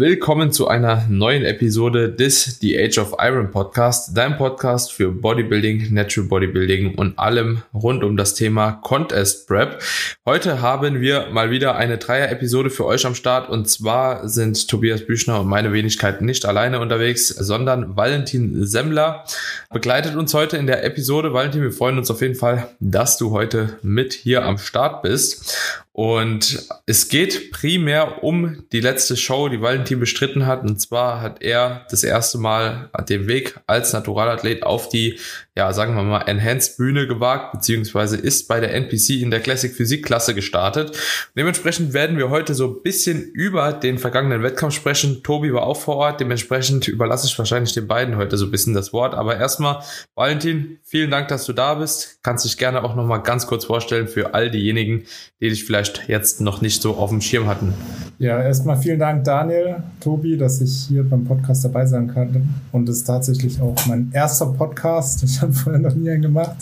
[0.00, 5.92] Willkommen zu einer neuen Episode des The Age of Iron Podcast, dein Podcast für Bodybuilding,
[5.92, 9.82] Natural Bodybuilding und allem rund um das Thema Contest Prep.
[10.24, 15.04] Heute haben wir mal wieder eine Dreier-Episode für euch am Start und zwar sind Tobias
[15.04, 19.24] Büchner und meine Wenigkeit nicht alleine unterwegs, sondern Valentin Semmler
[19.72, 21.32] begleitet uns heute in der Episode.
[21.32, 25.56] Valentin, wir freuen uns auf jeden Fall, dass du heute mit hier am Start bist.
[25.98, 30.62] Und es geht primär um die letzte Show, die Valentin bestritten hat.
[30.62, 35.18] Und zwar hat er das erste Mal den Weg als Naturalathlet auf die,
[35.58, 39.74] ja, sagen wir mal, Enhanced Bühne gewagt, beziehungsweise ist bei der NPC in der Classic
[39.74, 40.96] Physik Klasse gestartet.
[41.36, 45.22] Dementsprechend werden wir heute so ein bisschen über den vergangenen Wettkampf sprechen.
[45.24, 46.20] Tobi war auch vor Ort.
[46.20, 49.14] Dementsprechend überlasse ich wahrscheinlich den beiden heute so ein bisschen das Wort.
[49.14, 49.82] Aber erstmal,
[50.14, 52.20] Valentin, vielen Dank, dass du da bist.
[52.22, 55.04] Kannst dich gerne auch nochmal ganz kurz vorstellen für all diejenigen,
[55.40, 57.74] die dich vielleicht vielleicht jetzt noch nicht so auf dem Schirm hatten.
[58.18, 62.48] Ja, erstmal vielen Dank, Daniel, Tobi, dass ich hier beim Podcast dabei sein kann.
[62.72, 65.22] Und es ist tatsächlich auch mein erster Podcast.
[65.22, 66.56] Ich habe vorher noch nie einen gemacht.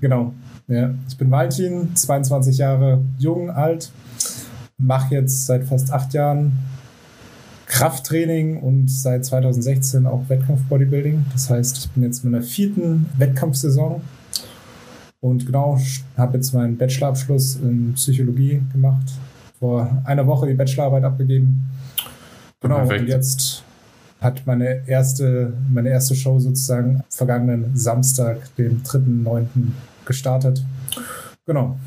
[0.00, 0.34] Genau.
[0.66, 3.90] Ja, ich bin Valentin, 22 Jahre jung, alt,
[4.76, 6.52] mache jetzt seit fast acht Jahren
[7.66, 11.26] Krafttraining und seit 2016 auch Wettkampf-Bodybuilding.
[11.32, 14.02] Das heißt, ich bin jetzt in meiner vierten Wettkampfsaison
[15.20, 15.78] und genau,
[16.16, 19.12] habe jetzt meinen Bachelorabschluss in Psychologie gemacht.
[19.58, 21.64] Vor einer Woche die Bachelorarbeit abgegeben.
[22.60, 23.00] Genau, Perfekt.
[23.02, 23.64] und jetzt
[24.20, 29.46] hat meine erste, meine erste Show sozusagen vergangenen Samstag, den 3.9.
[30.04, 30.62] gestartet.
[31.46, 31.78] Genau.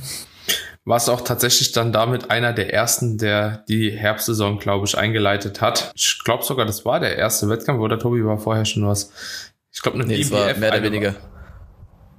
[0.85, 5.91] Was auch tatsächlich dann damit einer der ersten, der die Herbstsaison, glaube ich, eingeleitet hat.
[5.95, 9.11] Ich glaube sogar, das war der erste Wettkampf oder Tobi war vorher schon was.
[9.71, 10.57] Ich glaube, eine nee, BBF.
[10.57, 11.15] mehr oder weniger.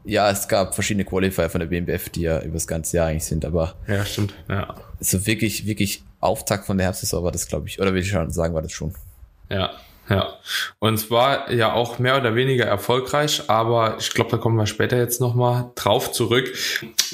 [0.04, 3.25] Ja, es gab verschiedene Qualifier von der BMBF, die ja über das ganze Jahr eigentlich
[3.25, 3.75] sind, aber.
[3.87, 4.75] Ja, stimmt, ja.
[5.00, 8.31] So wirklich, wirklich Auftakt von der Herbstsaison war das, glaube ich, oder will ich schon
[8.31, 8.94] sagen, war das schon.
[9.48, 9.70] Ja,
[10.08, 10.38] ja.
[10.78, 14.66] Und es war ja auch mehr oder weniger erfolgreich, aber ich glaube, da kommen wir
[14.66, 16.52] später jetzt nochmal drauf zurück.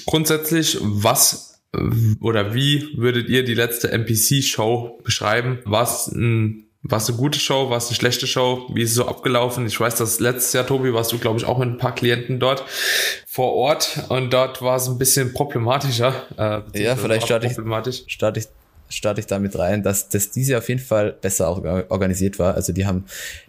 [0.07, 1.61] Grundsätzlich, was
[2.21, 5.59] oder wie würdet ihr die letzte NPC-Show beschreiben?
[5.65, 8.69] Was ein war es eine gute Show, war es eine schlechte Show?
[8.73, 9.67] Wie ist es so abgelaufen?
[9.67, 12.39] Ich weiß, dass letztes Jahr, Tobi, warst du, glaube ich, auch mit ein paar Klienten
[12.39, 12.65] dort
[13.27, 16.15] vor Ort und dort war es ein bisschen problematischer.
[16.37, 18.47] Äh, ja, vielleicht starte ich, starte ich
[18.89, 21.49] starte ich damit rein, dass das diese auf jeden Fall besser
[21.91, 22.55] organisiert war.
[22.55, 23.05] Also die haben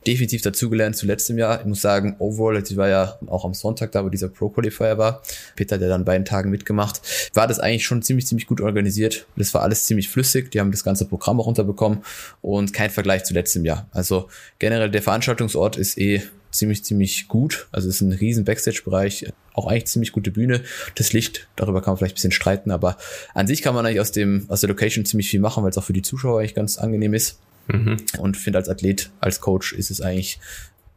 [0.06, 1.60] definitiv dazugelernt zu letztem Jahr.
[1.60, 4.98] Ich muss sagen, overall, ich war ja auch am Sonntag da, wo dieser Pro Qualifier
[4.98, 5.22] war.
[5.56, 7.02] Peter hat ja dann beiden Tagen mitgemacht.
[7.34, 9.26] War das eigentlich schon ziemlich, ziemlich gut organisiert.
[9.36, 10.52] Das war alles ziemlich flüssig.
[10.52, 12.04] Die haben das ganze Programm auch unterbekommen
[12.42, 13.88] und kein Vergleich zu letztem Jahr.
[13.92, 14.28] Also
[14.60, 16.22] generell der Veranstaltungsort ist eh
[16.52, 17.68] ziemlich, ziemlich gut.
[17.72, 20.64] Also es ist ein riesen Backstage-Bereich, auch eigentlich ziemlich gute Bühne.
[20.96, 22.98] Das Licht, darüber kann man vielleicht ein bisschen streiten, aber
[23.34, 25.78] an sich kann man eigentlich aus dem, aus der Location ziemlich viel machen, weil es
[25.78, 27.40] auch für die Zuschauer eigentlich ganz angenehm ist.
[27.68, 27.98] Mhm.
[28.18, 30.40] Und finde als Athlet, als Coach ist es eigentlich,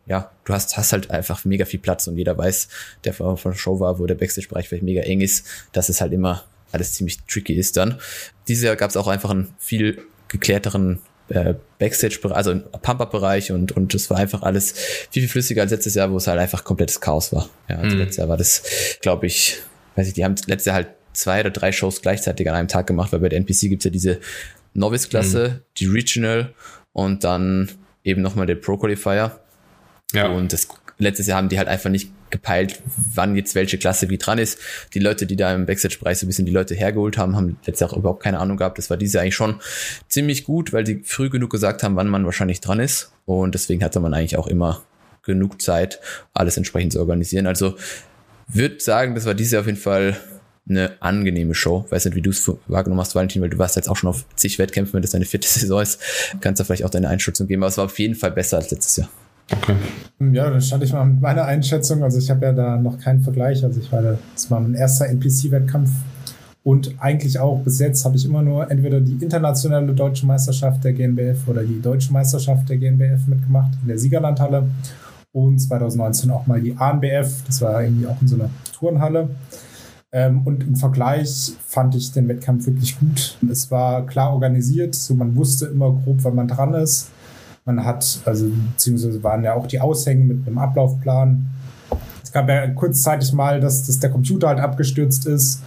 [0.06, 2.68] ja, du hast, hast halt einfach mega viel Platz und jeder weiß,
[3.04, 6.12] der von der Show war, wo der Backstage-Bereich vielleicht mega eng ist, dass es halt
[6.12, 8.00] immer alles ziemlich tricky ist dann.
[8.48, 13.94] Dieses Jahr gab es auch einfach einen viel geklärteren äh, Backstage, also Pump-Up-Bereich und, und
[13.94, 14.72] das war einfach alles
[15.10, 17.48] viel, viel flüssiger als letztes Jahr, wo es halt einfach komplettes Chaos war.
[17.68, 18.02] Ja, also mhm.
[18.02, 18.62] letztes Jahr war das,
[19.00, 19.58] glaube ich,
[19.96, 22.86] weiß ich, die haben letztes Jahr halt zwei oder drei Shows gleichzeitig an einem Tag
[22.86, 24.18] gemacht, weil bei der NPC gibt's ja diese
[24.74, 25.62] Novice-Klasse, mhm.
[25.78, 26.54] die Regional
[26.92, 27.70] und dann
[28.04, 29.38] eben nochmal der Pro-Qualifier.
[30.12, 30.28] Ja.
[30.28, 32.80] Und das letztes Jahr haben die halt einfach nicht gepeilt,
[33.14, 34.58] wann jetzt welche Klasse wie dran ist.
[34.94, 37.80] Die Leute, die da im Backstage-Bereich so ein bisschen die Leute hergeholt haben, haben letztes
[37.80, 38.78] Jahr auch überhaupt keine Ahnung gehabt.
[38.78, 39.60] Das war dieses Jahr eigentlich schon
[40.08, 43.12] ziemlich gut, weil sie früh genug gesagt haben, wann man wahrscheinlich dran ist.
[43.26, 44.82] Und deswegen hatte man eigentlich auch immer
[45.22, 46.00] genug Zeit,
[46.34, 47.46] alles entsprechend zu organisieren.
[47.46, 47.76] Also
[48.48, 50.16] würde sagen, das war dieses Jahr auf jeden Fall
[50.68, 51.86] eine angenehme Show.
[51.90, 54.24] Weiß nicht, wie du es wahrgenommen hast, Valentin, weil du warst jetzt auch schon auf
[54.36, 56.00] zig Wettkämpfen, wenn das deine vierte Saison ist.
[56.40, 58.70] Kannst du vielleicht auch deine Einschätzung geben, aber es war auf jeden Fall besser als
[58.70, 59.08] letztes Jahr.
[59.52, 59.76] Okay.
[60.32, 62.02] Ja, dann stand ich mal mit meiner Einschätzung.
[62.02, 63.64] Also ich habe ja da noch keinen Vergleich.
[63.64, 65.90] Also ich war da, das war mein erster NPC-Wettkampf
[66.64, 70.92] und eigentlich auch bis jetzt habe ich immer nur entweder die internationale deutsche Meisterschaft der
[70.92, 74.68] GNBF oder die deutsche Meisterschaft der GNBF mitgemacht in der Siegerlandhalle
[75.32, 77.42] und 2019 auch mal die ANBF.
[77.46, 79.30] Das war irgendwie auch in so einer Turnhalle.
[80.12, 83.38] Ähm, und im Vergleich fand ich den Wettkampf wirklich gut.
[83.50, 87.10] Es war klar organisiert, so man wusste immer grob, wann man dran ist.
[87.64, 91.46] Man hat, also beziehungsweise waren ja auch die Aushänge mit einem Ablaufplan.
[92.22, 95.62] Es gab ja kurzzeitig mal, dass, dass der Computer halt abgestürzt ist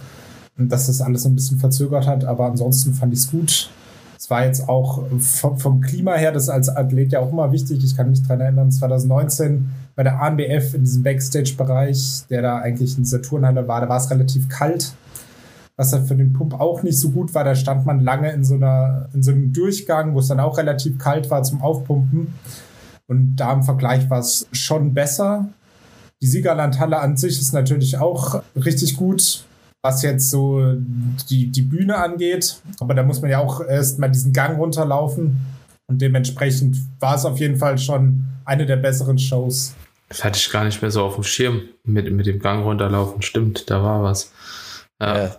[0.58, 3.70] und dass das alles so ein bisschen verzögert hat, aber ansonsten fand ich es gut.
[4.18, 7.52] Es war jetzt auch vom, vom, Klima her, das ist als Athlet ja auch immer
[7.52, 7.84] wichtig.
[7.84, 12.96] Ich kann mich daran erinnern, 2019 bei der ANBF in diesem Backstage-Bereich, der da eigentlich
[12.96, 14.94] in dieser Turnhalle war, da war es relativ kalt.
[15.76, 17.44] Was dann für den Pump auch nicht so gut war.
[17.44, 20.56] Da stand man lange in so, einer, in so einem Durchgang, wo es dann auch
[20.58, 22.34] relativ kalt war zum Aufpumpen.
[23.06, 25.48] Und da im Vergleich war es schon besser.
[26.22, 29.44] Die Siegerlandhalle an sich ist natürlich auch richtig gut,
[29.82, 30.74] was jetzt so
[31.28, 32.60] die, die Bühne angeht.
[32.80, 35.38] Aber da muss man ja auch erst mal diesen Gang runterlaufen.
[35.88, 39.74] Und dementsprechend war es auf jeden Fall schon eine der besseren Shows.
[40.08, 43.22] Das hatte ich gar nicht mehr so auf dem Schirm mit, mit dem Gang runterlaufen.
[43.22, 44.32] Stimmt, da war was.
[45.00, 45.24] Ja.
[45.24, 45.36] ja.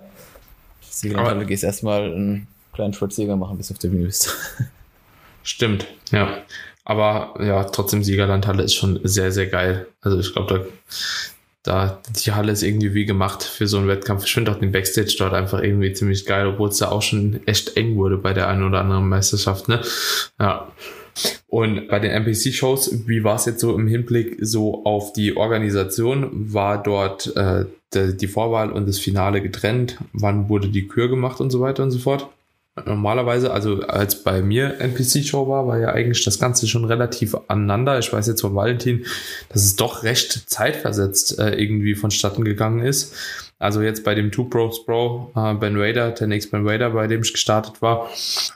[1.00, 4.36] Siegerlandhalle gehst erstmal einen kleinen Spaziergang machen, bis du auf der Bühne bist.
[5.44, 6.44] Stimmt, ja.
[6.84, 9.88] Aber ja, trotzdem Siegerlandhalle ist schon sehr, sehr geil.
[10.02, 10.70] Also ich glaube,
[11.64, 14.26] da, da, die Halle ist irgendwie wie gemacht für so einen Wettkampf.
[14.26, 17.46] Ich finde auch den Backstage dort einfach irgendwie ziemlich geil, obwohl es da auch schon
[17.46, 19.82] echt eng wurde bei der einen oder anderen Meisterschaft, ne?
[20.40, 20.72] Ja.
[21.48, 26.54] Und bei den NPC-Shows, wie war es jetzt so im Hinblick so auf die Organisation?
[26.54, 29.98] War dort äh, die, Vorwahl und das Finale getrennt?
[30.14, 32.28] Wann wurde die Kür gemacht und so weiter und so fort?
[32.86, 37.98] Normalerweise, also als bei mir NPC-Show war, war ja eigentlich das Ganze schon relativ aneinander.
[37.98, 39.06] Ich weiß jetzt von Valentin,
[39.50, 43.16] dass es doch recht zeitversetzt äh, irgendwie vonstatten gegangen ist.
[43.58, 47.08] Also jetzt bei dem Two Pros Pro, äh, Ben Raider, der nächste Ben Raider, bei
[47.08, 48.10] dem ich gestartet war,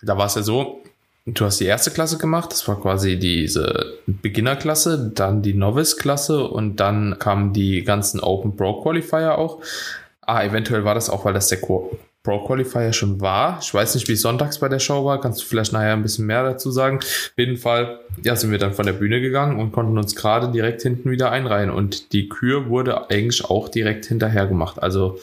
[0.03, 0.83] da war es ja so,
[1.25, 6.77] du hast die erste Klasse gemacht, das war quasi diese Beginner-Klasse, dann die Novice-Klasse und
[6.77, 9.61] dann kamen die ganzen Open Pro Qualifier auch.
[10.21, 13.59] Ah, eventuell war das auch, weil das der Pro Qualifier schon war.
[13.61, 15.19] Ich weiß nicht, wie es sonntags bei der Show war.
[15.19, 16.97] Kannst du vielleicht nachher ein bisschen mehr dazu sagen?
[16.97, 20.51] Auf jeden Fall, ja, sind wir dann von der Bühne gegangen und konnten uns gerade
[20.51, 21.71] direkt hinten wieder einreihen.
[21.71, 24.81] Und die Kür wurde eigentlich auch direkt hinterher gemacht.
[24.81, 25.19] Also,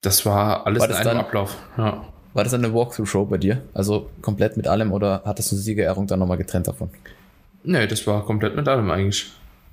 [0.00, 1.56] das war alles war das in einem dann, Ablauf.
[1.76, 2.06] Ja.
[2.34, 3.62] War das eine Walkthrough-Show bei dir?
[3.74, 6.90] Also komplett mit allem oder hattest du die Siegerehrung dann nochmal getrennt davon?
[7.64, 9.30] Nee, das war komplett mit allem eigentlich.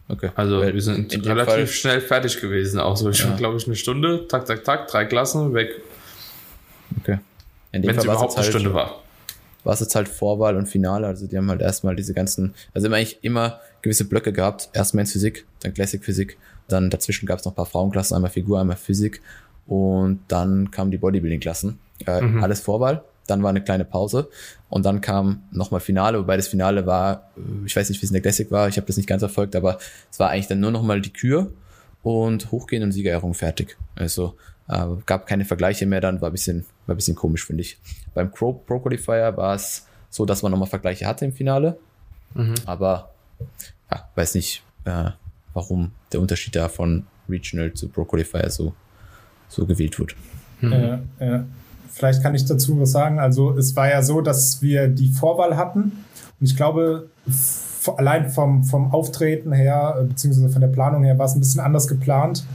[0.09, 0.31] Okay.
[0.35, 2.79] Also Weil wir sind relativ Fall schnell fertig gewesen.
[2.79, 3.35] Auch so, ich ja.
[3.35, 5.69] glaube ich, eine Stunde, tak, tak, tak, drei Klassen, weg.
[7.00, 7.19] Okay.
[7.71, 9.03] Wenn es überhaupt eine halt, Stunde war.
[9.63, 12.88] War es jetzt halt Vorwahl und Finale, also die haben halt erstmal diese ganzen, also
[12.88, 14.69] immer eigentlich immer gewisse Blöcke gehabt.
[14.73, 18.31] Erst Men's Physik, dann Classic Physik, dann dazwischen gab es noch ein paar Frauenklassen, einmal
[18.31, 19.21] Figur, einmal Physik
[19.67, 21.77] und dann kamen die Bodybuilding-Klassen.
[22.05, 22.43] Äh, mhm.
[22.43, 24.29] Alles Vorwahl, dann war eine kleine Pause
[24.69, 28.11] und dann kam nochmal Finale, wobei das Finale war, äh, ich weiß nicht, wie es
[28.11, 29.77] in der Classic war, ich habe das nicht ganz verfolgt, aber
[30.11, 31.51] es war eigentlich dann nur nochmal die Kür
[32.03, 33.77] und Hochgehen und Siegerehrung fertig.
[33.95, 34.35] Also
[34.67, 37.77] äh, gab keine Vergleiche mehr, dann war ein bisschen, war ein bisschen komisch, finde ich.
[38.13, 41.77] Beim Pro, Pro Qualifier war es so, dass man nochmal Vergleiche hatte im Finale.
[42.33, 42.55] Mhm.
[42.65, 43.13] Aber
[43.91, 45.11] ja, weiß nicht, äh,
[45.53, 48.73] warum der Unterschied da von Regional zu Pro Qualifier so,
[49.47, 50.15] so gewählt wird.
[50.61, 50.73] Mhm.
[50.73, 51.43] Äh, äh,
[51.99, 53.19] vielleicht kann ich dazu was sagen.
[53.19, 55.91] Also es war ja so, dass wir die Vorwahl hatten.
[56.39, 57.09] Und ich glaube,
[57.97, 61.59] allein vom, vom Auftreten her, äh, beziehungsweise von der Planung her, war es ein bisschen
[61.59, 62.45] anders geplant.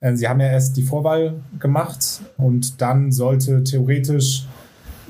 [0.00, 4.46] Äh, sie haben ja erst die Vorwahl gemacht und dann sollte theoretisch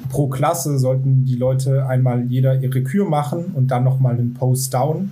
[0.08, 5.10] pro Klasse sollten die Leute einmal jeder ihre Kür machen und dann nochmal einen Post-Down.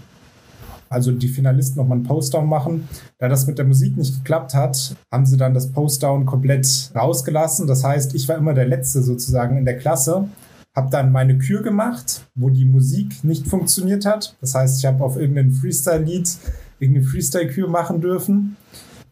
[0.92, 2.88] Also die Finalisten nochmal einen Post-Down machen.
[3.18, 7.66] Da das mit der Musik nicht geklappt hat, haben sie dann das Post-Down komplett rausgelassen.
[7.66, 10.28] Das heißt, ich war immer der Letzte sozusagen in der Klasse
[10.74, 14.34] habe dann meine Kür gemacht, wo die Musik nicht funktioniert hat.
[14.40, 16.38] Das heißt, ich habe auf irgendein Freestyle-Lied
[16.78, 18.56] irgendeine Freestyle-Kür machen dürfen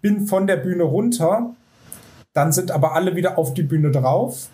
[0.00, 1.54] bin von der Bühne runter.
[2.32, 4.48] Dann sind aber alle wieder auf die Bühne drauf.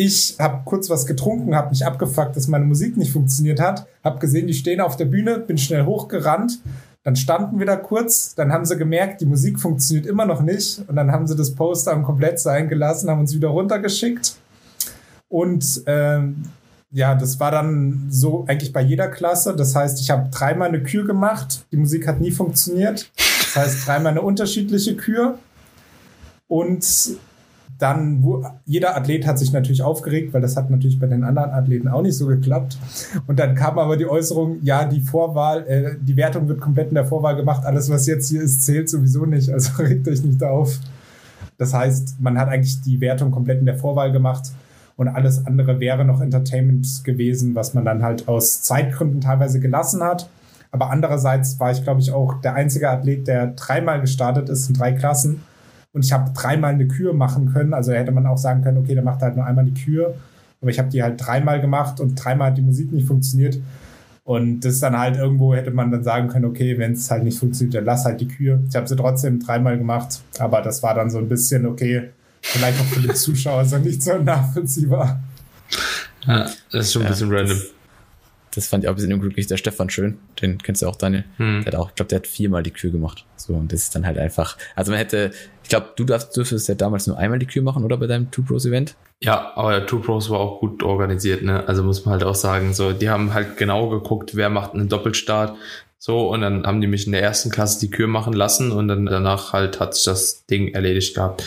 [0.00, 3.88] Ich habe kurz was getrunken, habe mich abgefuckt, dass meine Musik nicht funktioniert hat.
[4.04, 6.60] Habe gesehen, die stehen auf der Bühne, bin schnell hochgerannt.
[7.02, 10.88] Dann standen wir da kurz, dann haben sie gemerkt, die Musik funktioniert immer noch nicht.
[10.88, 14.36] Und dann haben sie das Poster am komplett sein gelassen, haben uns wieder runtergeschickt.
[15.26, 16.44] Und ähm,
[16.92, 19.56] ja, das war dann so eigentlich bei jeder Klasse.
[19.56, 21.66] Das heißt, ich habe dreimal eine Kür gemacht.
[21.72, 23.10] Die Musik hat nie funktioniert.
[23.16, 25.40] Das heißt, dreimal eine unterschiedliche Kür.
[26.46, 27.18] Und
[27.78, 31.50] dann, wo, jeder Athlet hat sich natürlich aufgeregt, weil das hat natürlich bei den anderen
[31.50, 32.76] Athleten auch nicht so geklappt.
[33.26, 36.96] Und dann kam aber die Äußerung, ja, die Vorwahl, äh, die Wertung wird komplett in
[36.96, 37.64] der Vorwahl gemacht.
[37.64, 39.50] Alles, was jetzt hier ist, zählt sowieso nicht.
[39.50, 40.78] Also regt euch nicht auf.
[41.56, 44.50] Das heißt, man hat eigentlich die Wertung komplett in der Vorwahl gemacht
[44.96, 50.02] und alles andere wäre noch Entertainment gewesen, was man dann halt aus Zeitgründen teilweise gelassen
[50.02, 50.28] hat.
[50.72, 54.74] Aber andererseits war ich, glaube ich, auch der einzige Athlet, der dreimal gestartet ist in
[54.74, 55.42] drei Klassen.
[55.98, 57.74] Und ich habe dreimal eine Kür machen können.
[57.74, 60.14] Also hätte man auch sagen können, okay, der macht halt nur einmal die Kür.
[60.60, 63.58] Aber ich habe die halt dreimal gemacht und dreimal hat die Musik nicht funktioniert.
[64.24, 67.38] Und das dann halt irgendwo hätte man dann sagen können, okay, wenn es halt nicht
[67.38, 68.60] funktioniert, dann lass halt die Kür.
[68.68, 72.10] Ich habe sie trotzdem dreimal gemacht, aber das war dann so ein bisschen, okay,
[72.42, 75.20] Vielleicht auch für die Zuschauer er nicht so nachvollziehbar.
[76.26, 77.48] Ja, das ist schon ein ja, bisschen random.
[77.48, 77.66] das
[78.66, 79.46] fand ich auch ein bisschen unglücklich.
[79.46, 81.24] Der Stefan Schön, den kennst du auch, Daniel.
[81.36, 81.62] Hm.
[81.64, 83.24] Der hat auch, ich glaube, der hat viermal die Kür gemacht.
[83.36, 85.30] So, und das ist dann halt einfach, also man hätte,
[85.62, 88.30] ich glaube, du darfst, dürftest ja damals nur einmal die Kür machen, oder bei deinem
[88.30, 88.96] Two Pros Event?
[89.20, 91.66] Ja, aber der Two Pros war auch gut organisiert, ne?
[91.68, 94.88] Also muss man halt auch sagen, so, die haben halt genau geguckt, wer macht einen
[94.88, 95.56] Doppelstart,
[95.98, 98.86] so, und dann haben die mich in der ersten Klasse die Kür machen lassen und
[98.88, 101.44] dann danach halt hat sich das Ding erledigt gehabt.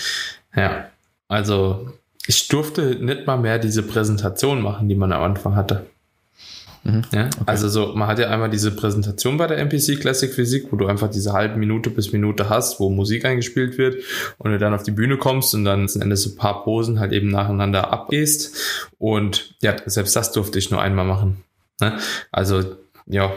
[0.56, 0.89] Ja,
[1.30, 1.89] also
[2.27, 5.86] ich durfte nicht mal mehr diese Präsentation machen, die man am Anfang hatte.
[6.84, 7.04] Mhm.
[7.12, 7.26] Ja?
[7.28, 7.44] Okay.
[7.46, 10.88] Also so, man hat ja einmal diese Präsentation bei der NPC Classic Physik, wo du
[10.88, 14.04] einfach diese halbe Minute bis Minute hast, wo Musik eingespielt wird
[14.38, 17.00] und du dann auf die Bühne kommst und dann letzten Endes so ein paar Posen
[17.00, 18.90] halt eben nacheinander abgehst.
[18.98, 21.44] Und ja, selbst das durfte ich nur einmal machen.
[21.80, 21.98] Ne?
[22.32, 22.64] Also
[23.06, 23.32] ja,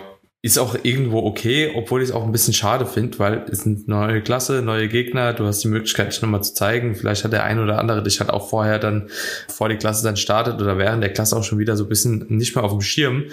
[0.45, 3.89] ist auch irgendwo okay, obwohl ich es auch ein bisschen schade finde, weil es sind
[3.89, 6.95] neue Klasse, neue Gegner, du hast die Möglichkeit, dich nochmal zu zeigen.
[6.95, 9.09] Vielleicht hat der ein oder andere dich halt auch vorher dann,
[9.47, 12.27] bevor die Klasse dann startet oder während der Klasse auch schon wieder so ein bisschen
[12.29, 13.25] nicht mehr auf dem Schirm.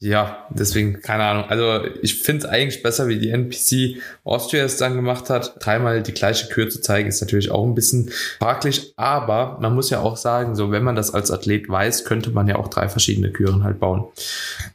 [0.00, 1.44] Ja, deswegen, keine Ahnung.
[1.50, 5.62] Also ich finde es eigentlich besser, wie die NPC Austria es dann gemacht hat.
[5.62, 9.90] Dreimal die gleiche Kür zu zeigen, ist natürlich auch ein bisschen fraglich, aber man muss
[9.90, 12.88] ja auch sagen, so wenn man das als Athlet weiß, könnte man ja auch drei
[12.88, 14.06] verschiedene Küren halt bauen.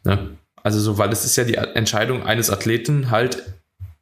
[0.03, 0.37] Ne?
[0.63, 3.43] Also so, weil es ist ja die Entscheidung eines Athleten halt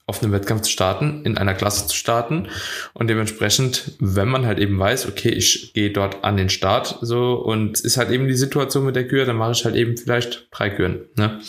[0.06, 2.48] auf einem Wettkampf zu starten, in einer Klasse zu starten
[2.94, 7.34] und dementsprechend, wenn man halt eben weiß, okay, ich gehe dort an den Start so
[7.36, 10.48] und ist halt eben die Situation mit der Kür, dann mache ich halt eben vielleicht
[10.52, 11.40] drei Küren, ne?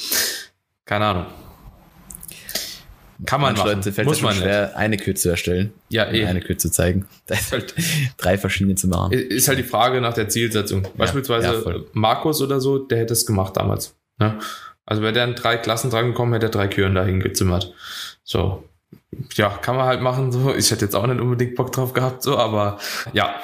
[0.84, 1.26] Keine Ahnung.
[3.24, 3.92] Kann man Manche machen.
[3.92, 4.76] fällt Muss man schwer, nicht.
[4.76, 5.72] eine Kür zu erstellen.
[5.88, 6.26] Ja, eh.
[6.26, 7.06] Eine Kür zu zeigen.
[7.26, 7.74] Da ist halt
[8.16, 9.12] drei verschiedene zu machen.
[9.12, 10.88] Ist halt die Frage nach der Zielsetzung.
[10.96, 13.94] Beispielsweise ja, Markus oder so, der hätte es gemacht damals.
[14.18, 14.38] Ne?
[14.86, 17.72] Also wäre der in drei Klassen drangekommen, hätte er drei Küren dahin gezimmert.
[18.24, 18.64] So.
[19.34, 20.54] Ja, kann man halt machen, so.
[20.54, 22.78] Ich hätte jetzt auch nicht unbedingt Bock drauf gehabt, so, aber
[23.12, 23.34] ja,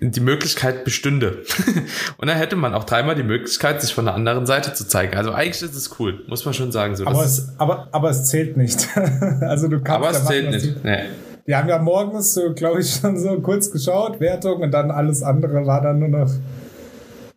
[0.00, 1.44] die Möglichkeit bestünde.
[2.18, 5.16] und dann hätte man auch dreimal die Möglichkeit, sich von der anderen Seite zu zeigen.
[5.16, 6.96] Also eigentlich ist es cool, muss man schon sagen.
[6.96, 8.88] So, aber, es, aber, aber es zählt nicht.
[9.40, 10.84] also du kannst aber es zählt machen, nicht.
[10.84, 11.04] Nee.
[11.46, 15.22] Wir haben ja morgens so, glaube ich, schon so kurz geschaut, Wertung und dann alles
[15.22, 16.30] andere war dann nur noch,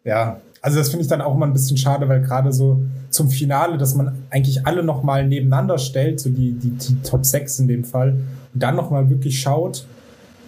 [0.03, 3.29] ja, also das finde ich dann auch immer ein bisschen schade, weil gerade so zum
[3.29, 7.67] Finale, dass man eigentlich alle nochmal nebeneinander stellt, so die, die, die Top 6 in
[7.67, 8.17] dem Fall,
[8.53, 9.85] und dann nochmal wirklich schaut,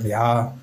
[0.03, 0.53] ja,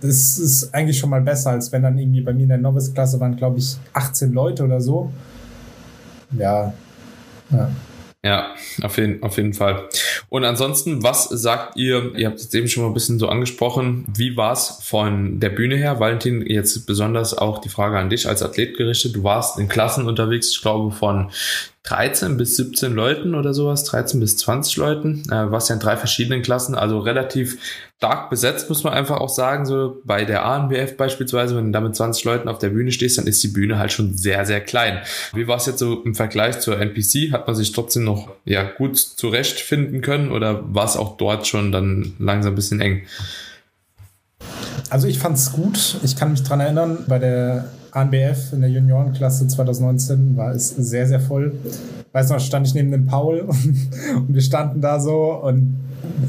[0.00, 3.20] das ist eigentlich schon mal besser, als wenn dann irgendwie bei mir in der Novice-Klasse
[3.20, 5.10] waren, glaube ich, 18 Leute oder so.
[6.36, 6.72] Ja.
[7.50, 7.70] Ja.
[8.26, 9.88] Ja, auf jeden, auf jeden Fall.
[10.28, 12.12] Und ansonsten, was sagt ihr?
[12.16, 14.04] Ihr habt es eben schon mal ein bisschen so angesprochen.
[14.12, 16.00] Wie war es von der Bühne her?
[16.00, 19.14] Valentin, jetzt besonders auch die Frage an dich als Athlet gerichtet.
[19.14, 21.30] Du warst in Klassen unterwegs, ich glaube, von
[21.84, 25.96] 13 bis 17 Leuten oder sowas, 13 bis 20 Leuten, äh, was ja in drei
[25.96, 27.58] verschiedenen Klassen, also relativ
[27.98, 29.64] stark besetzt, muss man einfach auch sagen.
[29.64, 33.16] So bei der ANBF beispielsweise, wenn du da mit 20 Leuten auf der Bühne stehst,
[33.18, 35.00] dann ist die Bühne halt schon sehr, sehr klein.
[35.32, 37.32] Wie war es jetzt so im Vergleich zur NPC?
[37.32, 41.72] Hat man sich trotzdem noch ja gut zurechtfinden können oder war es auch dort schon
[41.72, 43.06] dann langsam ein bisschen eng?
[44.90, 45.98] Also ich fand es gut.
[46.02, 51.06] Ich kann mich dran erinnern, bei der ANBF in der Juniorenklasse 2019 war es sehr,
[51.06, 51.54] sehr voll.
[52.12, 53.40] Weißt du noch, stand ich neben dem Paul
[54.16, 55.76] und, wir standen da so und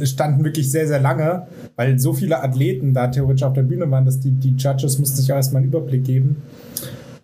[0.04, 4.06] standen wirklich sehr, sehr lange, weil so viele Athleten da theoretisch auf der Bühne waren,
[4.06, 6.38] dass die, die Judges mussten sich erstmal einen Überblick geben.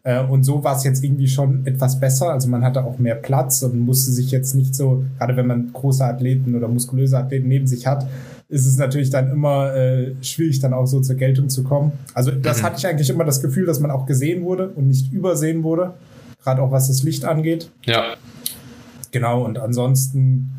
[0.03, 2.31] Äh, und so war es jetzt irgendwie schon etwas besser.
[2.31, 5.71] Also man hatte auch mehr Platz und musste sich jetzt nicht so, gerade wenn man
[5.71, 8.05] große Athleten oder muskulöse Athleten neben sich hat,
[8.53, 11.91] ist es natürlich dann immer äh, schwierig, dann auch so zur Geltung zu kommen.
[12.13, 12.65] Also das mhm.
[12.65, 15.95] hatte ich eigentlich immer das Gefühl, dass man auch gesehen wurde und nicht übersehen wurde.
[16.43, 17.71] Gerade auch was das Licht angeht.
[17.85, 18.13] Ja.
[19.11, 20.51] Genau, und ansonsten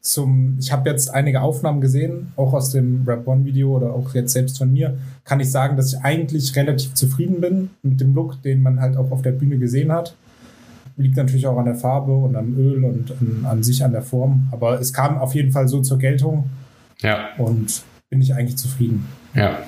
[0.00, 4.14] zum, ich habe jetzt einige Aufnahmen gesehen, auch aus dem Rap One Video oder auch
[4.14, 8.14] jetzt selbst von mir, kann ich sagen, dass ich eigentlich relativ zufrieden bin mit dem
[8.14, 10.16] Look, den man halt auch auf der Bühne gesehen hat.
[10.96, 14.02] Liegt natürlich auch an der Farbe und am Öl und an, an sich an der
[14.02, 14.48] Form.
[14.52, 16.44] Aber es kam auf jeden Fall so zur Geltung,
[17.02, 17.28] ja.
[17.38, 19.06] Und bin ich eigentlich zufrieden.
[19.34, 19.62] Ja.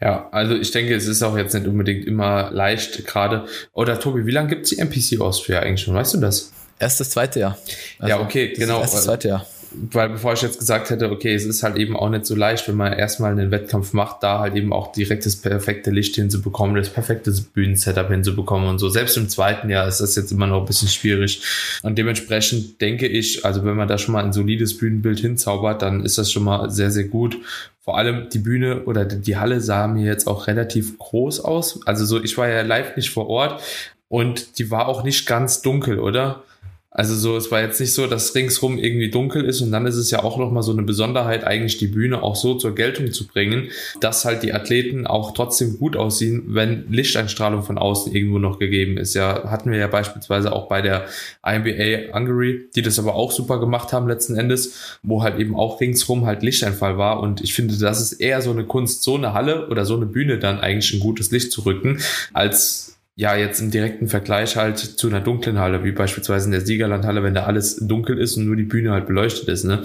[0.00, 3.46] Ja, also ich denke, es ist auch jetzt nicht unbedingt immer leicht, gerade.
[3.72, 5.94] Oder Tobi, wie lange gibt es die NPC Austria eigentlich schon?
[5.94, 6.52] Weißt du das?
[6.80, 7.58] Erst das zweite Jahr.
[8.00, 8.80] Also ja, okay, genau.
[8.80, 11.96] Erst das zweite Jahr weil bevor ich jetzt gesagt hätte, okay, es ist halt eben
[11.96, 15.26] auch nicht so leicht, wenn man erstmal einen Wettkampf macht, da halt eben auch direkt
[15.26, 18.88] das perfekte Licht hinzubekommen, das perfekte Bühnensetup hinzubekommen und so.
[18.88, 21.42] Selbst im zweiten Jahr ist das jetzt immer noch ein bisschen schwierig.
[21.82, 26.04] Und dementsprechend denke ich, also wenn man da schon mal ein solides Bühnenbild hinzaubert, dann
[26.04, 27.38] ist das schon mal sehr, sehr gut.
[27.80, 31.80] Vor allem die Bühne oder die Halle sah mir jetzt auch relativ groß aus.
[31.86, 33.62] Also so, ich war ja live nicht vor Ort
[34.08, 36.42] und die war auch nicht ganz dunkel, oder?
[36.92, 39.94] Also so, es war jetzt nicht so, dass ringsrum irgendwie dunkel ist und dann ist
[39.94, 43.28] es ja auch nochmal so eine Besonderheit, eigentlich die Bühne auch so zur Geltung zu
[43.28, 43.68] bringen,
[44.00, 48.96] dass halt die Athleten auch trotzdem gut aussehen, wenn Lichteinstrahlung von außen irgendwo noch gegeben
[48.96, 49.14] ist.
[49.14, 51.06] Ja, hatten wir ja beispielsweise auch bei der
[51.46, 55.80] IMBA Hungary, die das aber auch super gemacht haben letzten Endes, wo halt eben auch
[55.80, 59.32] ringsrum halt Lichteinfall war und ich finde, das ist eher so eine Kunst, so eine
[59.32, 62.00] Halle oder so eine Bühne dann eigentlich ein gutes Licht zu rücken,
[62.32, 66.62] als ja, jetzt im direkten Vergleich halt zu einer dunklen Halle, wie beispielsweise in der
[66.62, 69.82] Siegerlandhalle, wenn da alles dunkel ist und nur die Bühne halt beleuchtet ist, ne,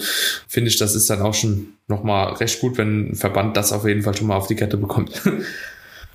[0.48, 3.86] finde ich, das ist dann auch schon nochmal recht gut, wenn ein Verband das auf
[3.86, 5.22] jeden Fall schon mal auf die Kette bekommt.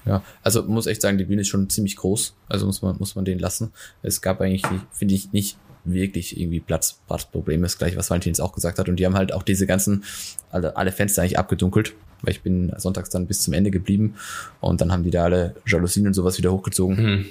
[0.06, 3.16] Ja, also muss echt sagen, die Bühne ist schon ziemlich groß, also muss man, muss
[3.16, 3.70] man den lassen.
[4.02, 4.62] Es gab eigentlich,
[4.92, 8.88] finde ich, nicht wirklich irgendwie Platz, Platzprobleme, ist gleich, was Valentin jetzt auch gesagt hat.
[8.88, 10.04] Und die haben halt auch diese ganzen,
[10.50, 14.14] alle, alle Fenster eigentlich abgedunkelt weil ich bin sonntags dann bis zum Ende geblieben
[14.60, 16.96] und dann haben die da alle Jalousien und sowas wieder hochgezogen.
[16.96, 17.26] Mhm.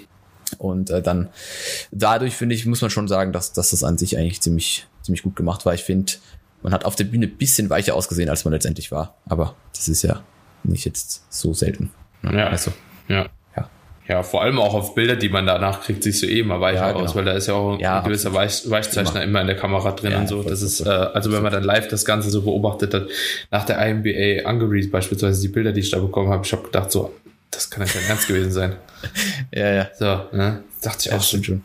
[0.57, 1.29] Und äh, dann
[1.91, 5.23] dadurch finde ich, muss man schon sagen, dass, dass das an sich eigentlich ziemlich, ziemlich
[5.23, 5.73] gut gemacht war.
[5.73, 6.13] Ich finde,
[6.63, 9.15] man hat auf der Bühne bisschen weicher ausgesehen, als man letztendlich war.
[9.27, 10.23] Aber das ist ja
[10.63, 11.91] nicht jetzt so selten.
[12.23, 12.47] Ja.
[12.47, 12.71] Also,
[13.07, 13.29] ja.
[14.09, 16.87] Ja, vor allem auch auf Bilder, die man danach kriegt, siehst du eh immer weicher
[16.87, 17.03] ja, genau.
[17.03, 19.23] aus, weil da ist ja auch ja, ein gewisser Weich, Weichzeichner immer.
[19.23, 19.41] immer.
[19.41, 20.41] in der Kamera drin ja, und so.
[20.41, 23.07] Das ist, äh, also wenn man dann live das Ganze so beobachtet hat,
[23.51, 26.91] nach der IMBA Hungary beispielsweise die Bilder, die ich da bekommen habe, ich habe gedacht
[26.91, 27.13] so,
[27.51, 28.77] das kann ja kein Ernst gewesen sein.
[29.53, 29.89] ja, ja.
[29.97, 30.63] So, ne?
[30.81, 31.63] Dachte ich auch schon.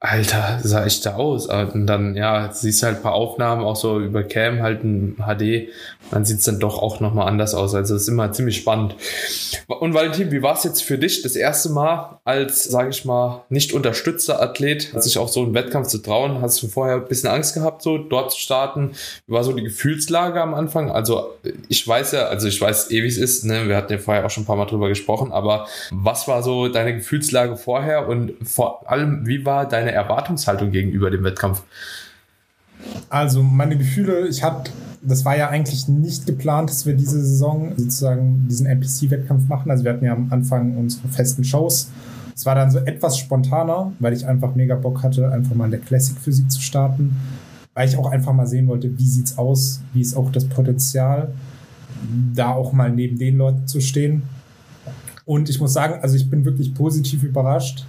[0.00, 1.46] Alter, sah echt da aus.
[1.46, 5.70] Und dann, ja, siehst halt ein paar Aufnahmen auch so über Cam, halt ein HD.
[6.12, 7.74] Dann sieht's dann doch auch nochmal anders aus.
[7.74, 8.94] Also das ist immer ziemlich spannend.
[9.66, 13.44] Und Valentin, wie war es jetzt für dich das erste Mal als, sage ich mal,
[13.48, 16.40] nicht unterstützter Athlet, sich auch so einen Wettkampf zu trauen?
[16.42, 18.92] Hast du vorher ein bisschen Angst gehabt, so dort zu starten?
[19.26, 20.92] Wie war so die Gefühlslage am Anfang?
[20.92, 21.34] Also
[21.68, 23.44] ich weiß ja, also ich weiß eh, wie es ist.
[23.44, 23.68] Ne?
[23.68, 25.32] Wir hatten ja vorher auch schon ein paar Mal drüber gesprochen.
[25.32, 28.08] Aber was war so deine Gefühlslage vorher?
[28.08, 31.62] Und vor allem, wie war deine deine Erwartungshaltung gegenüber dem Wettkampf?
[33.08, 34.70] Also meine Gefühle, ich hatte,
[35.02, 39.70] das war ja eigentlich nicht geplant, dass wir diese Saison sozusagen diesen NPC-Wettkampf machen.
[39.70, 41.90] Also wir hatten ja am Anfang unsere festen Shows.
[42.34, 45.72] Es war dann so etwas spontaner, weil ich einfach mega Bock hatte, einfach mal in
[45.72, 47.16] der Classic-Physik zu starten.
[47.74, 51.32] Weil ich auch einfach mal sehen wollte, wie sieht's aus, wie ist auch das Potenzial,
[52.34, 54.22] da auch mal neben den Leuten zu stehen.
[55.24, 57.84] Und ich muss sagen, also ich bin wirklich positiv überrascht.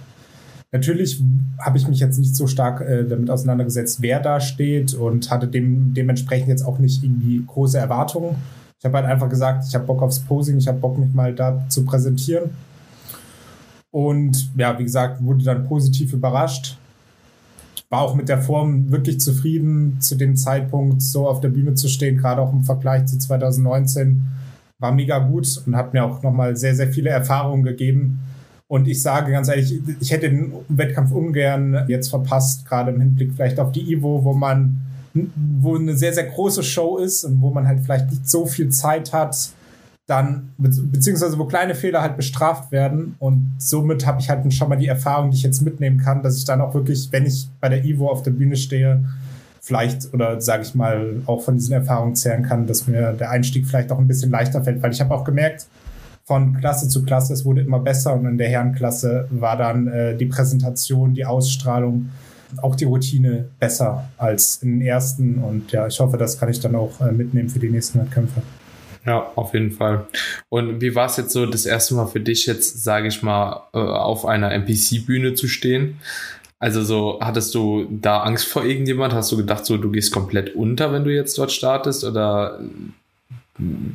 [0.72, 1.20] Natürlich
[1.58, 5.48] habe ich mich jetzt nicht so stark äh, damit auseinandergesetzt, wer da steht und hatte
[5.48, 8.36] dem, dementsprechend jetzt auch nicht irgendwie große Erwartungen.
[8.78, 11.34] Ich habe halt einfach gesagt, ich habe Bock aufs Posing, ich habe Bock, mich mal
[11.34, 12.50] da zu präsentieren.
[13.90, 16.78] Und ja, wie gesagt, wurde dann positiv überrascht.
[17.88, 21.88] War auch mit der Form wirklich zufrieden, zu dem Zeitpunkt so auf der Bühne zu
[21.88, 24.22] stehen, gerade auch im Vergleich zu 2019.
[24.78, 28.20] War mega gut und hat mir auch nochmal sehr, sehr viele Erfahrungen gegeben
[28.70, 33.32] und ich sage ganz ehrlich, ich hätte den Wettkampf ungern jetzt verpasst, gerade im Hinblick
[33.34, 34.80] vielleicht auf die Ivo, wo man,
[35.12, 38.68] wo eine sehr, sehr große Show ist und wo man halt vielleicht nicht so viel
[38.68, 39.36] Zeit hat,
[40.06, 43.16] dann, beziehungsweise wo kleine Fehler halt bestraft werden.
[43.18, 46.36] Und somit habe ich halt schon mal die Erfahrung, die ich jetzt mitnehmen kann, dass
[46.36, 49.04] ich dann auch wirklich, wenn ich bei der Ivo auf der Bühne stehe,
[49.60, 53.66] vielleicht oder sage ich mal auch von diesen Erfahrungen zehren kann, dass mir der Einstieg
[53.66, 55.66] vielleicht auch ein bisschen leichter fällt, weil ich habe auch gemerkt,
[56.30, 60.16] von Klasse zu Klasse, es wurde immer besser und in der Herrenklasse war dann äh,
[60.16, 62.10] die Präsentation, die Ausstrahlung,
[62.62, 66.60] auch die Routine besser als in den ersten und ja, ich hoffe, das kann ich
[66.60, 68.42] dann auch äh, mitnehmen für die nächsten Wettkämpfe.
[69.04, 70.06] Ja, auf jeden Fall.
[70.48, 73.64] Und wie war es jetzt so das erste Mal für dich jetzt, sage ich mal,
[73.74, 75.98] äh, auf einer NPC-Bühne zu stehen?
[76.60, 79.14] Also so, hattest du da Angst vor irgendjemand?
[79.14, 82.04] Hast du gedacht, so du gehst komplett unter, wenn du jetzt dort startest?
[82.04, 82.60] Oder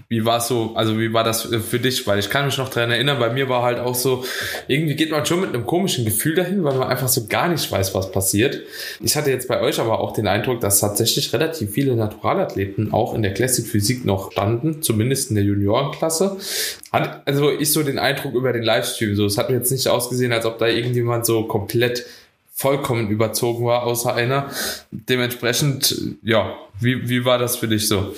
[0.10, 2.06] wie war so, also wie war das für dich?
[2.06, 4.24] Weil ich kann mich noch daran erinnern, bei mir war halt auch so,
[4.68, 7.72] irgendwie geht man schon mit einem komischen Gefühl dahin, weil man einfach so gar nicht
[7.72, 8.62] weiß, was passiert.
[9.02, 13.14] Ich hatte jetzt bei euch aber auch den Eindruck, dass tatsächlich relativ viele Naturalathleten auch
[13.14, 16.38] in der Classic Physik noch standen, zumindest in der Juniorenklasse.
[16.92, 19.88] Hat also ich so den Eindruck über den Livestream, so, es hat mir jetzt nicht
[19.88, 22.06] ausgesehen, als ob da irgendjemand so komplett
[22.54, 24.50] vollkommen überzogen war, außer einer.
[24.92, 28.14] Dementsprechend, ja, wie, wie war das für dich so?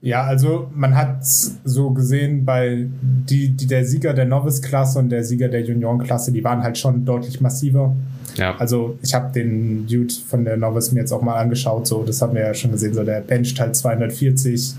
[0.00, 5.24] Ja, also man hat so gesehen, bei die, die der Sieger der Novice-Klasse und der
[5.24, 7.96] Sieger der Junioren-Klasse, die waren halt schon deutlich massiver.
[8.36, 8.54] Ja.
[8.56, 12.20] Also ich habe den Dude von der Novice mir jetzt auch mal angeschaut, so das
[12.20, 14.74] haben wir ja schon gesehen, so der bencht halt 240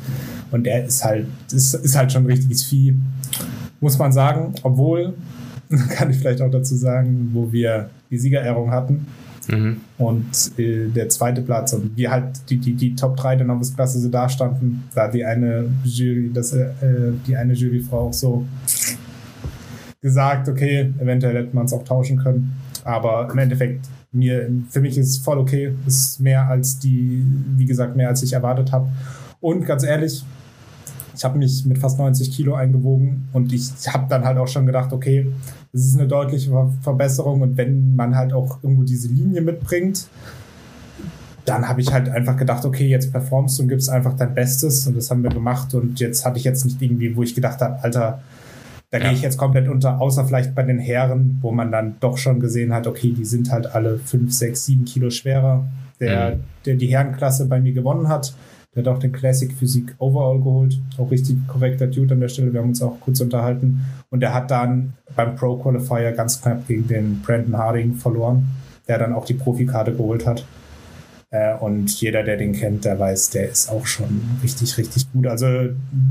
[0.52, 2.94] und der ist halt ist, ist halt schon ein richtiges Vieh,
[3.82, 4.54] muss man sagen.
[4.64, 5.14] Obwohl
[5.90, 9.08] kann ich vielleicht auch dazu sagen, wo wir die Siegerehrung hatten
[9.48, 9.82] Mhm.
[9.98, 14.00] Und äh, der zweite Platz und wir halt die, die, die Top 3 der Novice-Klasse
[14.00, 16.66] so da standen, da die eine Jury, das, äh,
[17.26, 18.46] die eine Juryfrau auch so
[20.02, 22.56] gesagt, okay, eventuell hätte man es auch tauschen können.
[22.84, 25.74] Aber im Endeffekt mir, für mich ist es voll okay.
[25.86, 27.24] Ist mehr als die,
[27.58, 28.90] wie gesagt, mehr als ich erwartet habe.
[29.40, 30.24] Und ganz ehrlich,
[31.18, 34.68] ich habe mich mit fast 90 Kilo eingewogen und ich habe dann halt auch schon
[34.68, 35.28] gedacht, okay,
[35.74, 36.52] das ist eine deutliche
[36.82, 40.08] Verbesserung und wenn man halt auch irgendwo diese Linie mitbringt,
[41.46, 44.86] dann habe ich halt einfach gedacht, okay, jetzt performst du und gibst einfach dein Bestes
[44.86, 47.62] und das haben wir gemacht und jetzt hatte ich jetzt nicht irgendwie, wo ich gedacht
[47.62, 48.22] habe, Alter,
[48.92, 49.06] da ja.
[49.06, 52.40] gehe ich jetzt komplett unter, außer vielleicht bei den Herren, wo man dann doch schon
[52.40, 55.66] gesehen hat, okay, die sind halt alle 5, 6, 7 Kilo schwerer.
[56.00, 56.40] Der, mhm.
[56.64, 58.36] der die Herrenklasse bei mir gewonnen hat,
[58.78, 60.80] der hat auch den Classic Physik Overall geholt.
[60.98, 62.54] Auch richtig korrekter Dude an der Stelle.
[62.54, 63.82] Wir haben uns auch kurz unterhalten.
[64.12, 68.46] Und der hat dann beim Pro Qualifier ganz knapp gegen den Brandon Harding verloren,
[68.88, 70.46] der dann auch die Profikarte geholt hat.
[71.32, 75.26] Äh, und jeder, der den kennt, der weiß, der ist auch schon richtig, richtig gut.
[75.26, 75.48] Also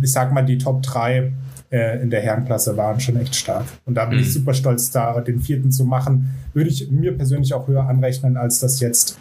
[0.02, 1.32] ich sag mal, die Top 3
[1.70, 3.66] äh, in der Herrenklasse waren schon echt stark.
[3.84, 4.24] Und da bin mhm.
[4.24, 6.34] ich super stolz, da den vierten zu machen.
[6.52, 9.18] Würde ich mir persönlich auch höher anrechnen, als das jetzt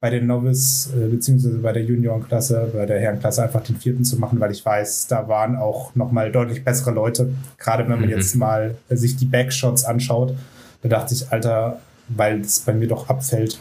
[0.00, 4.18] bei den Novice äh, beziehungsweise bei der Juniorenklasse, bei der Herrenklasse einfach den vierten zu
[4.18, 7.30] machen, weil ich weiß, da waren auch nochmal deutlich bessere Leute.
[7.58, 8.10] Gerade wenn man mhm.
[8.10, 10.34] jetzt mal äh, sich die Backshots anschaut,
[10.82, 13.58] da dachte ich, Alter, weil es bei mir doch abfällt.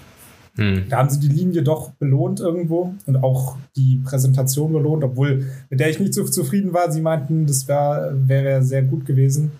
[0.55, 0.85] Mhm.
[0.89, 5.79] Da haben sie die Linie doch belohnt irgendwo und auch die Präsentation belohnt, obwohl mit
[5.79, 6.91] der ich nicht so zufrieden war.
[6.91, 9.51] Sie meinten, das wäre wär sehr gut gewesen.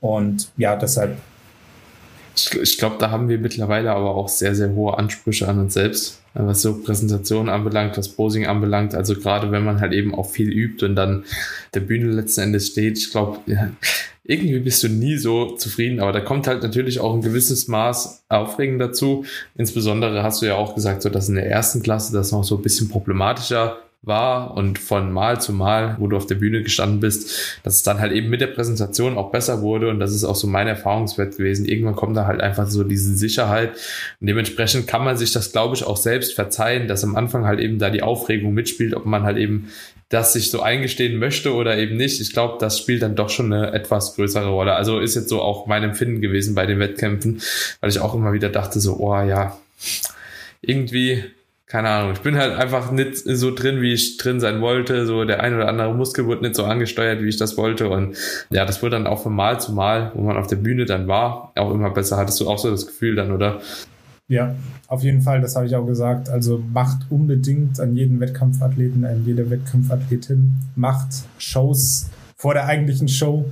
[0.00, 1.16] Und ja, deshalb
[2.34, 5.74] ich, ich glaube, da haben wir mittlerweile aber auch sehr, sehr hohe Ansprüche an uns
[5.74, 8.94] selbst, was so Präsentationen anbelangt, was Posing anbelangt.
[8.94, 11.24] Also gerade wenn man halt eben auch viel übt und dann
[11.74, 13.70] der Bühne letzten Endes steht, ich glaube, ja,
[14.24, 18.24] irgendwie bist du nie so zufrieden, aber da kommt halt natürlich auch ein gewisses Maß
[18.28, 19.24] Aufregen dazu.
[19.56, 22.56] Insbesondere hast du ja auch gesagt, so dass in der ersten Klasse das noch so
[22.56, 26.98] ein bisschen problematischer war und von Mal zu Mal, wo du auf der Bühne gestanden
[26.98, 30.24] bist, dass es dann halt eben mit der Präsentation auch besser wurde und das ist
[30.24, 31.66] auch so mein Erfahrungswert gewesen.
[31.66, 33.70] Irgendwann kommt da halt einfach so diese Sicherheit
[34.20, 37.60] und dementsprechend kann man sich das, glaube ich, auch selbst verzeihen, dass am Anfang halt
[37.60, 39.68] eben da die Aufregung mitspielt, ob man halt eben
[40.08, 42.20] das sich so eingestehen möchte oder eben nicht.
[42.20, 44.74] Ich glaube, das spielt dann doch schon eine etwas größere Rolle.
[44.74, 47.40] Also ist jetzt so auch mein Empfinden gewesen bei den Wettkämpfen,
[47.80, 49.56] weil ich auch immer wieder dachte so, oh ja,
[50.60, 51.24] irgendwie
[51.72, 55.06] keine Ahnung, ich bin halt einfach nicht so drin, wie ich drin sein wollte.
[55.06, 57.88] So der ein oder andere Muskel wurde nicht so angesteuert, wie ich das wollte.
[57.88, 58.14] Und
[58.50, 61.08] ja, das wurde dann auch von Mal zu Mal, wo man auf der Bühne dann
[61.08, 62.18] war, auch immer besser.
[62.18, 63.62] Hattest du auch so das Gefühl dann, oder?
[64.28, 64.54] Ja,
[64.86, 66.28] auf jeden Fall, das habe ich auch gesagt.
[66.28, 71.08] Also macht unbedingt an jeden Wettkampfathleten, an jede Wettkampfathletin, macht
[71.38, 73.46] Shows vor der eigentlichen Show,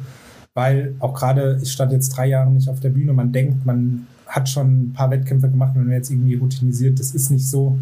[0.52, 4.06] weil auch gerade, ich stand jetzt drei Jahre nicht auf der Bühne, man denkt, man
[4.26, 7.00] hat schon ein paar Wettkämpfe gemacht und man jetzt irgendwie routinisiert.
[7.00, 7.78] Das ist nicht so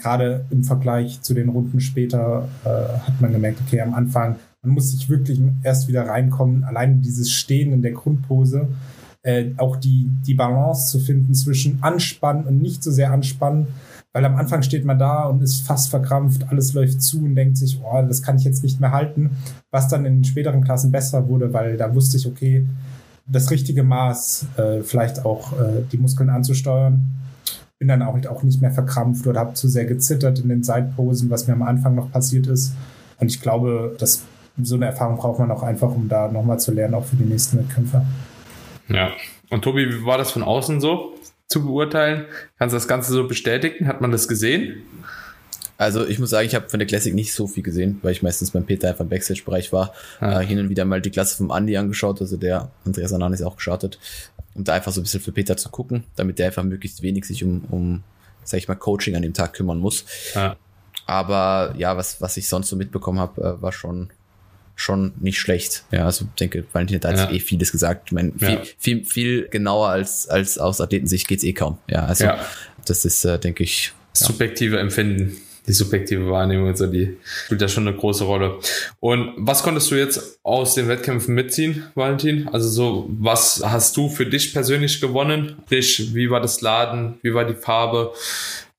[0.00, 4.74] gerade im Vergleich zu den Runden später äh, hat man gemerkt, okay, am Anfang, man
[4.74, 6.64] muss sich wirklich erst wieder reinkommen.
[6.64, 8.68] Allein dieses Stehen in der Grundpose,
[9.22, 13.68] äh, auch die, die Balance zu finden zwischen Anspannen und nicht so sehr Anspannen.
[14.12, 17.56] Weil am Anfang steht man da und ist fast verkrampft, alles läuft zu und denkt
[17.56, 19.30] sich, oh, das kann ich jetzt nicht mehr halten.
[19.70, 22.66] Was dann in den späteren Klassen besser wurde, weil da wusste ich, okay,
[23.26, 27.04] das richtige Maß, äh, vielleicht auch äh, die Muskeln anzusteuern
[27.80, 31.30] bin dann auch, auch nicht mehr verkrampft oder habe zu sehr gezittert in den Seitposen,
[31.30, 32.74] was mir am Anfang noch passiert ist.
[33.18, 34.22] Und ich glaube, dass
[34.62, 37.24] so eine Erfahrung braucht man auch einfach, um da nochmal zu lernen, auch für die
[37.24, 38.04] nächsten Wettkämpfe.
[38.88, 39.12] Ja.
[39.48, 41.14] Und Tobi, wie war das von außen so
[41.48, 42.26] zu beurteilen?
[42.58, 43.88] Kannst du das Ganze so bestätigen?
[43.88, 44.82] Hat man das gesehen?
[45.80, 48.22] Also ich muss sagen, ich habe von der Classic nicht so viel gesehen, weil ich
[48.22, 49.94] meistens beim Peter einfach im Backstage-Bereich war.
[50.20, 50.40] Ah.
[50.40, 53.56] Äh, hin und wieder mal die Klasse vom Andy angeschaut, also der Andreas Ananis auch
[53.56, 53.98] gestartet
[54.54, 57.24] um da einfach so ein bisschen für Peter zu gucken, damit der einfach möglichst wenig
[57.24, 58.02] sich um, um
[58.44, 60.04] sag ich mal, Coaching an dem Tag kümmern muss.
[60.34, 60.56] Ja.
[61.06, 64.10] Aber ja, was, was ich sonst so mitbekommen habe, äh, war schon,
[64.74, 65.84] schon nicht schlecht.
[65.90, 67.30] Ja, also ich denke, Valentin hat ja.
[67.30, 68.04] eh vieles gesagt.
[68.06, 68.62] Ich meine, viel, ja.
[68.78, 71.78] viel, viel genauer als, als aus Athletensicht geht's eh kaum.
[71.88, 72.44] Ja, also ja.
[72.86, 73.92] das ist, äh, denke ich.
[74.12, 75.36] Subjektive Empfinden
[75.70, 78.58] die subjektive Wahrnehmung und so, die spielt da schon eine große Rolle.
[78.98, 82.48] Und was konntest du jetzt aus den Wettkämpfen mitziehen, Valentin?
[82.52, 85.56] Also so, was hast du für dich persönlich gewonnen?
[85.66, 87.18] Sprich, wie war das Laden?
[87.22, 88.12] Wie war die Farbe?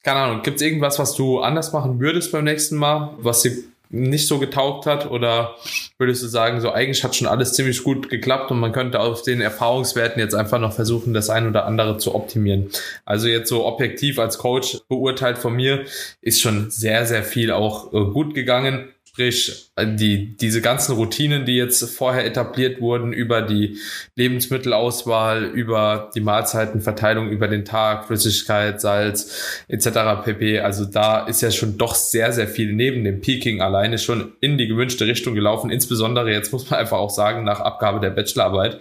[0.03, 3.15] Keine Ahnung, gibt es irgendwas, was du anders machen würdest beim nächsten Mal?
[3.19, 3.53] Was dir
[3.91, 5.09] nicht so getaugt hat?
[5.11, 5.55] Oder
[5.97, 9.21] würdest du sagen, so eigentlich hat schon alles ziemlich gut geklappt und man könnte auf
[9.21, 12.69] den Erfahrungswerten jetzt einfach noch versuchen, das ein oder andere zu optimieren?
[13.05, 15.85] Also jetzt so objektiv als Coach beurteilt von mir
[16.21, 18.89] ist schon sehr, sehr viel auch äh, gut gegangen.
[19.21, 23.77] Sprich, die, diese ganzen Routinen, die jetzt vorher etabliert wurden, über die
[24.15, 30.23] Lebensmittelauswahl, über die Mahlzeitenverteilung über den Tag, Flüssigkeit, Salz etc.
[30.23, 30.61] pp.
[30.61, 34.57] Also da ist ja schon doch sehr, sehr viel neben dem Peaking alleine schon in
[34.57, 35.69] die gewünschte Richtung gelaufen.
[35.69, 38.79] Insbesondere jetzt muss man einfach auch sagen, nach Abgabe der Bachelorarbeit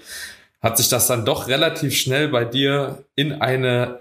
[0.63, 3.99] hat sich das dann doch relativ schnell bei dir in eine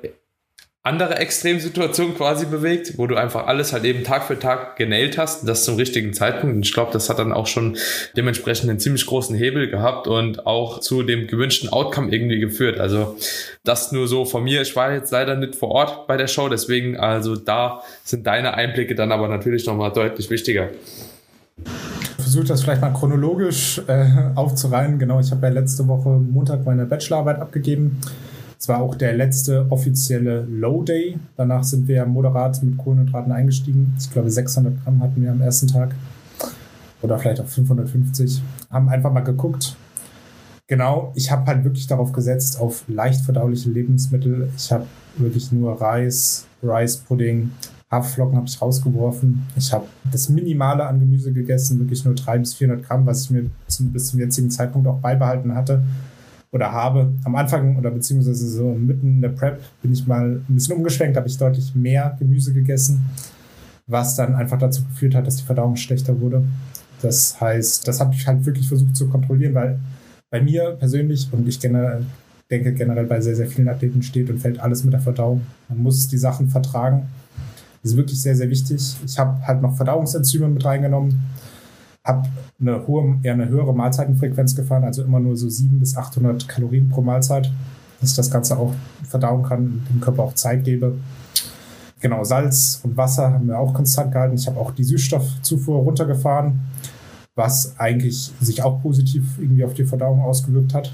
[0.81, 5.47] andere Extremsituation quasi bewegt, wo du einfach alles halt eben Tag für Tag genäht hast,
[5.47, 6.55] das zum richtigen Zeitpunkt.
[6.55, 7.77] Und ich glaube, das hat dann auch schon
[8.15, 12.79] dementsprechend einen ziemlich großen Hebel gehabt und auch zu dem gewünschten Outcome irgendwie geführt.
[12.79, 13.17] Also
[13.65, 14.61] das nur so von mir.
[14.61, 18.53] Ich war jetzt leider nicht vor Ort bei der Show, deswegen also da sind deine
[18.53, 20.69] Einblicke dann aber natürlich nochmal deutlich wichtiger
[22.29, 24.99] versuche das vielleicht mal chronologisch äh, aufzureihen.
[24.99, 27.99] Genau, ich habe ja letzte Woche Montag meine Bachelorarbeit abgegeben.
[28.69, 31.17] War auch der letzte offizielle Low Day.
[31.36, 33.95] Danach sind wir moderat mit Kohlenhydraten eingestiegen.
[33.99, 35.95] Ich glaube, 600 Gramm hatten wir am ersten Tag.
[37.01, 38.43] Oder vielleicht auch 550.
[38.69, 39.75] Haben einfach mal geguckt.
[40.67, 44.49] Genau, ich habe halt wirklich darauf gesetzt, auf leicht verdauliche Lebensmittel.
[44.55, 44.86] Ich habe
[45.17, 47.49] wirklich nur Reis, Rice Pudding,
[47.89, 49.47] Haferflocken habe ich rausgeworfen.
[49.55, 53.32] Ich habe das Minimale an Gemüse gegessen, wirklich nur 300 bis 400 Gramm, was ich
[53.32, 55.82] mir zum, bis zum jetzigen Zeitpunkt auch beibehalten hatte
[56.51, 57.13] oder habe.
[57.23, 61.17] Am Anfang oder beziehungsweise so mitten in der Prep bin ich mal ein bisschen umgeschwenkt,
[61.17, 63.05] habe ich deutlich mehr Gemüse gegessen,
[63.88, 66.43] was dann einfach dazu geführt hat, dass die Verdauung schlechter wurde.
[67.01, 69.79] Das heißt, das habe ich halt wirklich versucht zu kontrollieren, weil
[70.29, 72.05] bei mir persönlich und ich generell,
[72.51, 75.41] denke generell bei sehr, sehr vielen Athleten steht und fällt alles mit der Verdauung.
[75.69, 77.07] Man muss die Sachen vertragen.
[77.81, 78.97] Das ist wirklich sehr, sehr wichtig.
[79.05, 81.21] Ich habe halt noch Verdauungsenzyme mit reingenommen
[82.03, 82.27] habe
[82.59, 86.89] eine hohe, eher eine höhere Mahlzeitenfrequenz gefahren, also immer nur so 700 bis 800 Kalorien
[86.89, 87.51] pro Mahlzeit,
[87.99, 90.95] dass ich das Ganze auch verdauen kann, dem Körper auch Zeit gebe.
[92.01, 94.35] Genau, Salz und Wasser haben wir auch konstant gehalten.
[94.35, 96.62] Ich habe auch die Süßstoffzufuhr runtergefahren,
[97.35, 100.93] was eigentlich sich auch positiv irgendwie auf die Verdauung ausgewirkt hat.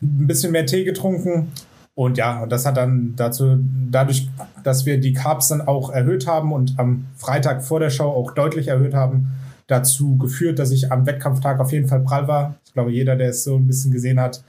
[0.00, 1.48] Ein bisschen mehr Tee getrunken,
[1.96, 3.56] und ja, und das hat dann dazu,
[3.90, 4.28] dadurch,
[4.64, 8.32] dass wir die Carbs dann auch erhöht haben und am Freitag vor der Show auch
[8.32, 9.30] deutlich erhöht haben,
[9.66, 12.56] dazu geführt, dass ich am Wettkampftag auf jeden Fall prall war.
[12.66, 14.42] Ich glaube, jeder, der es so ein bisschen gesehen hat,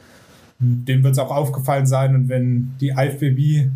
[0.60, 2.16] dem wird es auch aufgefallen sein.
[2.16, 3.70] Und wenn die IFBB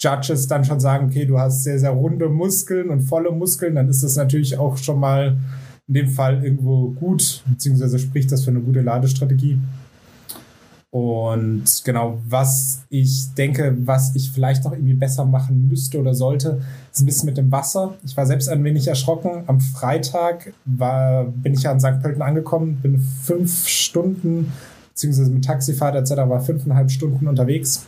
[0.00, 3.88] Judges dann schon sagen, okay, du hast sehr, sehr runde Muskeln und volle Muskeln, dann
[3.88, 5.36] ist das natürlich auch schon mal
[5.86, 9.58] in dem Fall irgendwo gut, beziehungsweise spricht das für eine gute Ladestrategie.
[10.94, 16.60] Und genau, was ich denke, was ich vielleicht noch irgendwie besser machen müsste oder sollte,
[16.92, 17.96] ist ein bisschen mit dem Wasser.
[18.04, 19.42] Ich war selbst ein wenig erschrocken.
[19.48, 22.00] Am Freitag war, bin ich ja in St.
[22.00, 24.52] Pölten angekommen, bin fünf Stunden,
[24.90, 26.28] beziehungsweise mit Taxifahrt etc.
[26.28, 27.86] war fünfeinhalb Stunden unterwegs.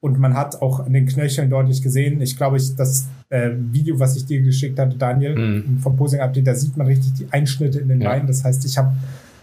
[0.00, 4.00] Und man hat auch an den Knöcheln deutlich gesehen, ich glaube, ich, das äh, Video,
[4.00, 5.78] was ich dir geschickt hatte, Daniel, mhm.
[5.78, 8.10] vom Posing Update, da sieht man richtig die Einschnitte in den ja.
[8.10, 8.26] Beinen.
[8.26, 8.92] Das heißt, ich habe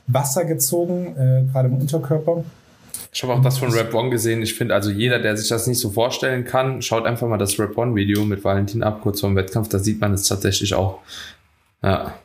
[0.08, 2.44] Wasser gezogen, äh, gerade im Unterkörper
[3.14, 4.42] ich habe auch das von Rap One gesehen.
[4.42, 7.60] Ich finde also jeder, der sich das nicht so vorstellen kann, schaut einfach mal das
[7.60, 9.70] Rap One Video mit Valentin ab, kurz vor dem Wettkampf.
[9.70, 11.00] Da sieht man es tatsächlich auch.
[11.84, 12.16] Ja.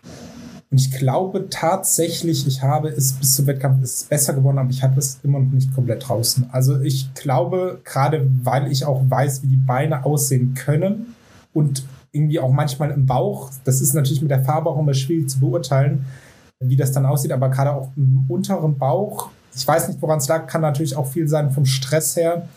[0.70, 4.82] Und ich glaube tatsächlich, ich habe es bis zum Wettkampf ist besser geworden, aber ich
[4.82, 6.48] hatte es immer noch nicht komplett draußen.
[6.52, 11.14] Also ich glaube, gerade weil ich auch weiß, wie die Beine aussehen können
[11.52, 15.28] und irgendwie auch manchmal im Bauch, das ist natürlich mit der Farbe auch immer schwierig
[15.28, 16.06] zu beurteilen,
[16.60, 20.28] wie das dann aussieht, aber gerade auch im unteren Bauch ich weiß nicht, woran es
[20.28, 22.48] lag, kann natürlich auch viel sein vom Stress her.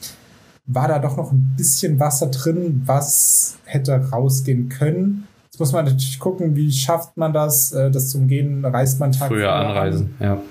[0.66, 5.28] War da doch noch ein bisschen Wasser drin, was hätte rausgehen können.
[5.46, 9.12] Jetzt muss man natürlich gucken, wie schafft man das, äh, das zu umgehen, reist man
[9.12, 10.26] Tag früher anreisen, an.
[10.26, 10.42] ja.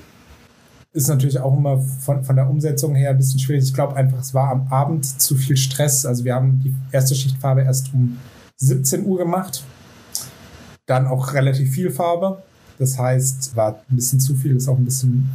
[0.93, 3.63] Ist natürlich auch immer von, von der Umsetzung her ein bisschen schwierig.
[3.63, 6.05] Ich glaube einfach, es war am Abend zu viel Stress.
[6.05, 8.19] Also wir haben die erste Schichtfarbe erst um
[8.57, 9.63] 17 Uhr gemacht.
[10.87, 12.43] Dann auch relativ viel Farbe.
[12.81, 15.31] Das heißt, war ein bisschen zu viel, ist auch ein bisschen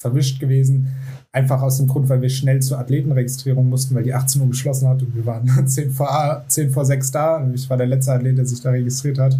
[0.00, 0.88] verwischt gewesen.
[1.30, 4.88] Einfach aus dem Grund, weil wir schnell zur Athletenregistrierung mussten, weil die 18 Uhr geschlossen
[4.88, 7.48] hat und wir waren 10 vor, 10 vor 6 da.
[7.54, 9.38] Ich war der letzte Athlet, der sich da registriert hat.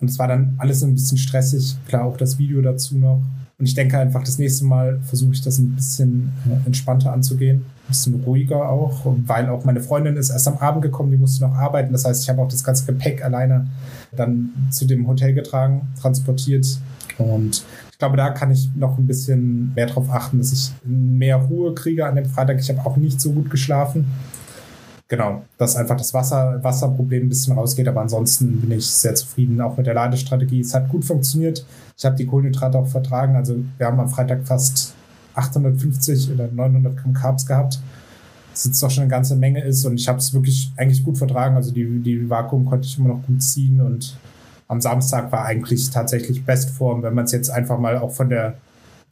[0.00, 1.76] Und es war dann alles ein bisschen stressig.
[1.86, 3.22] Klar, auch das Video dazu noch.
[3.56, 7.64] Und ich denke einfach, das nächste Mal versuche ich das ein bisschen äh, entspannter anzugehen,
[7.88, 11.54] bisschen ruhiger auch, weil auch meine Freundin ist erst am Abend gekommen, die musste noch
[11.54, 11.92] arbeiten.
[11.92, 13.68] Das heißt, ich habe auch das ganze Gepäck alleine
[14.12, 16.66] dann zu dem Hotel getragen, transportiert.
[17.18, 21.36] Und ich glaube, da kann ich noch ein bisschen mehr darauf achten, dass ich mehr
[21.36, 22.58] Ruhe kriege an dem Freitag.
[22.58, 24.06] Ich habe auch nicht so gut geschlafen.
[25.06, 29.60] Genau, dass einfach das Wasser, Wasserproblem ein bisschen rausgeht, aber ansonsten bin ich sehr zufrieden,
[29.60, 30.60] auch mit der Ladestrategie.
[30.60, 31.64] Es hat gut funktioniert.
[31.96, 33.36] Ich habe die Kohlenhydrate auch vertragen.
[33.36, 34.94] Also wir haben am Freitag fast
[35.34, 37.80] 850 oder 900 Gramm Carbs gehabt,
[38.52, 41.18] was jetzt doch schon eine ganze Menge ist und ich habe es wirklich eigentlich gut
[41.18, 41.56] vertragen.
[41.56, 44.16] Also die, die Vakuum konnte ich immer noch gut ziehen und
[44.68, 48.54] am Samstag war eigentlich tatsächlich Bestform, wenn man es jetzt einfach mal auch von der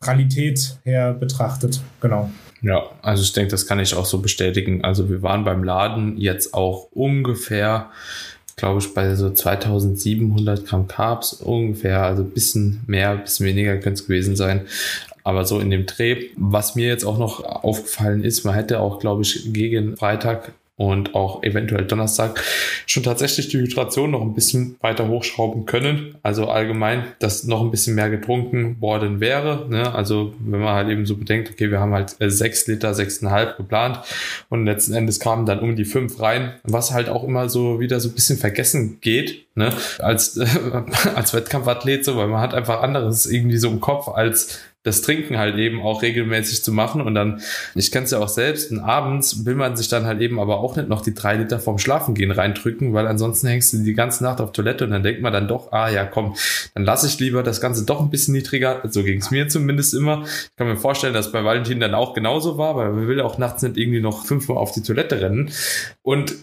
[0.02, 1.80] Realität her betrachtet.
[2.00, 2.30] Genau.
[2.62, 4.84] Ja, also ich denke, das kann ich auch so bestätigen.
[4.84, 7.90] Also wir waren beim Laden jetzt auch ungefähr,
[8.56, 13.76] glaube ich, bei so 2700 Gramm Carbs ungefähr, also ein bisschen mehr, ein bisschen weniger
[13.78, 14.62] könnte es gewesen sein.
[15.24, 18.98] Aber so in dem Dreh, was mir jetzt auch noch aufgefallen ist, man hätte auch,
[18.98, 22.42] glaube ich, gegen Freitag und auch eventuell Donnerstag
[22.86, 26.16] schon tatsächlich die Hydration noch ein bisschen weiter hochschrauben können.
[26.22, 29.66] Also allgemein, dass noch ein bisschen mehr getrunken worden wäre.
[29.68, 29.94] Ne?
[29.94, 33.58] Also wenn man halt eben so bedenkt, okay, wir haben halt äh, sechs Liter, sechseinhalb
[33.58, 34.00] geplant
[34.48, 38.00] und letzten Endes kamen dann um die fünf rein, was halt auch immer so wieder
[38.00, 39.72] so ein bisschen vergessen geht, ne?
[39.98, 40.46] als, äh,
[41.14, 45.38] als Wettkampfathlet so, weil man hat einfach anderes irgendwie so im Kopf als das Trinken
[45.38, 47.00] halt eben auch regelmäßig zu machen.
[47.00, 47.40] Und dann,
[47.74, 50.58] ich kenne es ja auch selbst, und abends will man sich dann halt eben aber
[50.58, 54.24] auch nicht noch die drei Liter vorm Schlafengehen reindrücken, weil ansonsten hängst du die ganze
[54.24, 56.34] Nacht auf Toilette und dann denkt man dann doch, ah ja, komm,
[56.74, 58.82] dann lasse ich lieber das Ganze doch ein bisschen niedriger.
[58.88, 60.24] So ging es mir zumindest immer.
[60.24, 63.38] Ich kann mir vorstellen, dass bei Valentin dann auch genauso war, weil man will auch
[63.38, 65.50] nachts nicht irgendwie noch fünfmal auf die Toilette rennen.
[66.02, 66.34] Und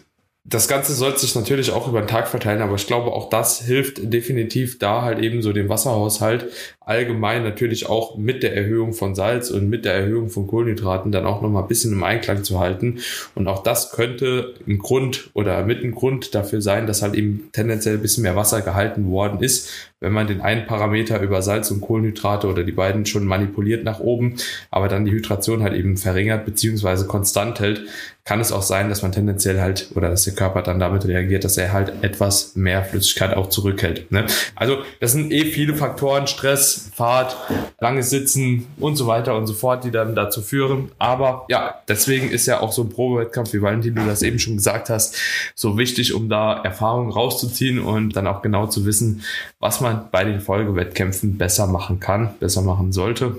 [0.49, 3.61] das Ganze sollte sich natürlich auch über den Tag verteilen, aber ich glaube, auch das
[3.61, 6.47] hilft definitiv da halt eben so den Wasserhaushalt
[6.89, 11.27] allgemein natürlich auch mit der Erhöhung von Salz und mit der Erhöhung von Kohlenhydraten dann
[11.27, 12.97] auch nochmal ein bisschen im Einklang zu halten.
[13.35, 17.49] Und auch das könnte ein Grund oder mit ein Grund dafür sein, dass halt eben
[17.51, 21.69] tendenziell ein bisschen mehr Wasser gehalten worden ist, wenn man den einen Parameter über Salz
[21.69, 24.37] und Kohlenhydrate oder die beiden schon manipuliert nach oben,
[24.71, 27.83] aber dann die Hydration halt eben verringert beziehungsweise konstant hält,
[28.29, 31.43] kann es auch sein, dass man tendenziell halt oder dass der Körper dann damit reagiert,
[31.43, 34.11] dass er halt etwas mehr Flüssigkeit auch zurückhält.
[34.11, 34.27] Ne?
[34.53, 37.35] Also das sind eh viele Faktoren, Stress, Fahrt,
[37.79, 40.91] langes Sitzen und so weiter und so fort, die dann dazu führen.
[40.99, 44.57] Aber ja, deswegen ist ja auch so ein Probewettkampf, wie Valentin du das eben schon
[44.57, 45.17] gesagt hast,
[45.55, 49.23] so wichtig, um da Erfahrungen rauszuziehen und dann auch genau zu wissen,
[49.59, 53.37] was man bei den Folgewettkämpfen besser machen kann, besser machen sollte.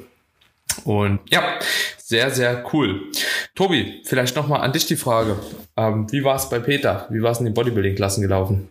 [0.85, 1.59] Und ja,
[1.99, 3.03] sehr, sehr cool.
[3.55, 5.37] Tobi, vielleicht nochmal an dich die Frage.
[5.77, 7.07] Ähm, wie war es bei Peter?
[7.11, 8.69] Wie war es in den Bodybuilding-Klassen gelaufen?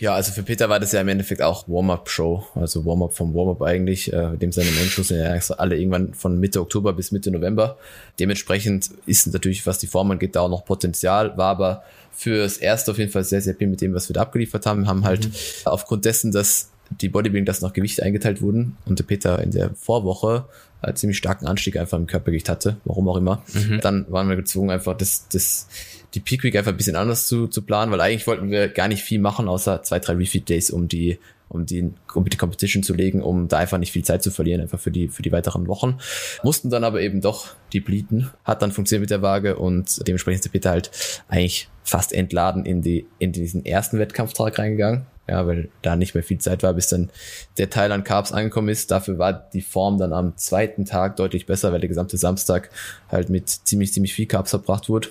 [0.00, 3.62] Ja, also für Peter war das ja im Endeffekt auch Warm-Up-Show, also Warm-Up vom Warm-Up
[3.62, 4.12] eigentlich.
[4.12, 7.78] Äh, dem seine Menschus sind ja alle irgendwann von Mitte Oktober bis Mitte November.
[8.18, 12.90] Dementsprechend ist natürlich, was die Form angeht, da auch noch Potenzial, war aber fürs Erste
[12.90, 14.82] auf jeden Fall sehr, sehr viel mit dem, was wir da abgeliefert haben.
[14.82, 15.32] Wir haben halt mhm.
[15.66, 19.70] aufgrund dessen, dass die Bodybuilding, das nach Gewicht eingeteilt wurden und der Peter in der
[19.74, 20.46] Vorwoche
[20.82, 23.42] einen ziemlich starken Anstieg einfach im Körpergewicht hatte, warum auch immer.
[23.52, 23.80] Mhm.
[23.80, 25.68] Dann waren wir gezwungen, einfach das, das,
[26.14, 28.88] die Peak Week einfach ein bisschen anders zu, zu planen, weil eigentlich wollten wir gar
[28.88, 32.82] nicht viel machen, außer zwei, drei Refeed Days, um die, um die, um die Competition
[32.82, 35.32] zu legen, um da einfach nicht viel Zeit zu verlieren, einfach für die, für die
[35.32, 35.98] weiteren Wochen.
[36.42, 38.30] Mussten dann aber eben doch die bleeden.
[38.44, 40.90] Hat dann funktioniert mit der Waage und dementsprechend ist der Peter halt
[41.28, 46.24] eigentlich fast entladen in die, in diesen ersten Wettkampftag reingegangen ja, weil da nicht mehr
[46.24, 47.08] viel Zeit war, bis dann
[47.56, 48.90] der Teil an Carbs angekommen ist.
[48.90, 52.68] Dafür war die Form dann am zweiten Tag deutlich besser, weil der gesamte Samstag
[53.08, 55.10] halt mit ziemlich, ziemlich viel Carbs verbracht wurde.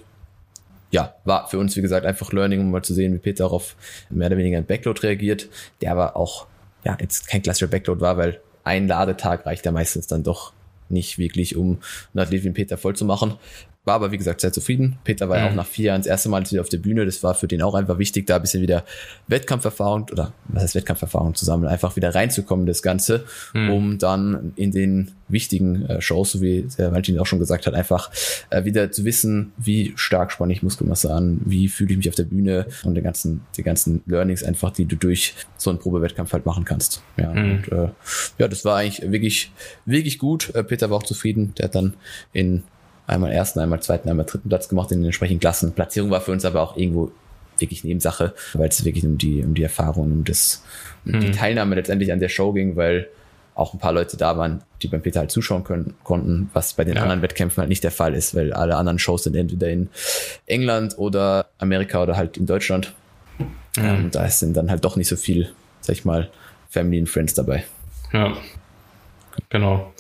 [0.92, 3.54] Ja, war für uns, wie gesagt, einfach Learning, um mal zu sehen, wie Peter auch
[3.54, 3.76] auf
[4.10, 5.48] mehr oder weniger ein Backload reagiert,
[5.80, 6.48] der aber auch,
[6.84, 10.52] ja, jetzt kein klassischer Backload war, weil ein Ladetag reicht ja meistens dann doch
[10.90, 11.80] nicht wirklich, um
[12.14, 13.36] einen Athlet wie Peter voll zu machen.
[13.86, 15.00] War aber, wie gesagt, sehr zufrieden.
[15.06, 15.56] Peter war ja auch mhm.
[15.56, 17.06] nach vier Jahren das erste Mal wieder auf der Bühne.
[17.06, 18.84] Das war für den auch einfach wichtig, da ein bisschen wieder
[19.28, 23.70] Wettkampferfahrung oder was heißt Wettkampferfahrung zusammen, einfach wieder reinzukommen, das Ganze, mhm.
[23.70, 27.74] um dann in den wichtigen äh, Shows, so wie der Valentin auch schon gesagt hat,
[27.74, 28.12] einfach
[28.50, 32.16] äh, wieder zu wissen, wie stark spanne ich Muskelmasse an, wie fühle ich mich auf
[32.16, 36.34] der Bühne und die ganzen, die ganzen Learnings einfach, die du durch so einen Probewettkampf
[36.34, 37.02] halt machen kannst.
[37.16, 37.52] Ja, mhm.
[37.52, 37.90] und, äh,
[38.40, 39.52] ja, das war eigentlich wirklich,
[39.86, 40.54] wirklich gut.
[40.54, 41.54] Äh, Peter war auch zufrieden.
[41.58, 41.94] Der hat dann
[42.34, 42.64] in
[43.10, 45.74] einmal ersten, einmal zweiten, einmal dritten Platz gemacht in den entsprechenden Klassen.
[45.74, 47.12] Platzierung war für uns aber auch irgendwo
[47.58, 50.64] wirklich Nebensache, weil es wirklich um die, um die Erfahrung, um das,
[51.06, 51.20] um hm.
[51.20, 53.08] die Teilnahme letztendlich an der Show ging, weil
[53.56, 56.86] auch ein paar Leute da waren, die beim Peter halt zuschauen können, konnten, was bei
[56.86, 57.02] den ja.
[57.02, 59.90] anderen Wettkämpfen halt nicht der Fall ist, weil alle anderen Shows sind entweder in
[60.46, 62.94] England oder Amerika oder halt in Deutschland.
[63.76, 63.90] Mhm.
[64.06, 65.50] Und da sind dann halt doch nicht so viel,
[65.82, 66.30] sag ich mal,
[66.70, 67.66] Family and Friends dabei.
[68.14, 68.38] Ja.
[69.50, 69.94] Genau.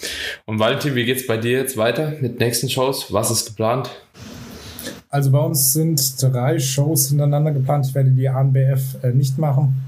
[0.45, 3.11] Und Valentin, wie geht's bei dir jetzt weiter mit nächsten Shows?
[3.13, 3.89] Was ist geplant?
[5.09, 7.87] Also bei uns sind drei Shows hintereinander geplant.
[7.87, 9.81] Ich werde die ANBF äh, nicht machen.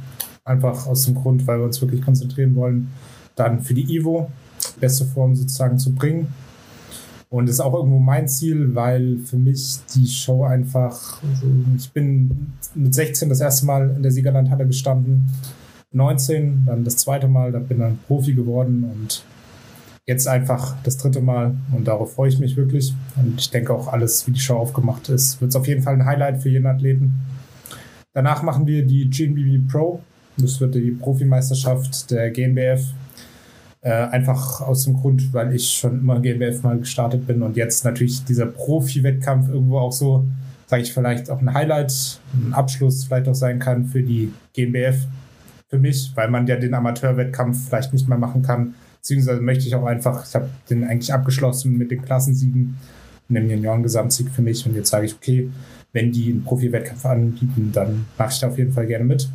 [0.43, 2.91] Einfach aus dem Grund, weil wir uns wirklich konzentrieren wollen,
[3.35, 4.31] dann für die Ivo
[4.79, 6.33] beste Form sozusagen zu bringen.
[7.29, 11.21] Und das ist auch irgendwo mein Ziel, weil für mich die Show einfach,
[11.77, 15.29] ich bin mit 16 das erste Mal in der Siegerlandhalle gestanden,
[15.93, 19.23] 19, dann das zweite Mal, da bin dann Profi geworden und
[20.11, 22.93] jetzt einfach das dritte Mal und darauf freue ich mich wirklich.
[23.15, 25.95] Und ich denke auch alles, wie die Show aufgemacht ist, wird es auf jeden Fall
[25.95, 27.13] ein Highlight für jeden Athleten.
[28.13, 30.01] Danach machen wir die GNBB Pro.
[30.37, 32.93] Das wird die Profimeisterschaft der GNBF.
[33.83, 37.83] Äh, einfach aus dem Grund, weil ich schon immer GNBF mal gestartet bin und jetzt
[37.83, 40.27] natürlich dieser Profi-Wettkampf irgendwo auch so,
[40.67, 45.07] sage ich vielleicht auch ein Highlight, ein Abschluss vielleicht auch sein kann für die GNBF.
[45.67, 49.73] Für mich, weil man ja den Amateurwettkampf vielleicht nicht mehr machen kann, Beziehungsweise möchte ich
[49.73, 52.77] auch einfach, ich habe den eigentlich abgeschlossen mit den Klassensiegen,
[53.29, 55.49] einem Junioren-Gesamtsieg für mich und jetzt sage ich, okay,
[55.91, 59.27] wenn die einen Profi-Wettkampf anbieten, dann mache ich da auf jeden Fall gerne mit.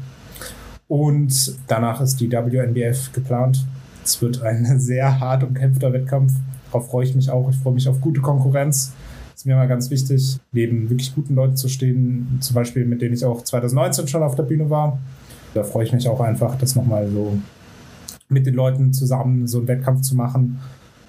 [0.87, 3.65] Und danach ist die WNBF geplant.
[4.05, 6.33] Es wird ein sehr hart umkämpfter Wettkampf.
[6.67, 7.51] Darauf freue ich mich auch.
[7.51, 8.93] Ich freue mich auf gute Konkurrenz.
[9.33, 13.03] Das ist mir mal ganz wichtig, neben wirklich guten Leuten zu stehen, zum Beispiel mit
[13.03, 14.99] denen ich auch 2019 schon auf der Bühne war.
[15.55, 17.37] Da freue ich mich auch einfach, das nochmal so
[18.29, 20.61] mit den Leuten zusammen so einen Wettkampf zu machen.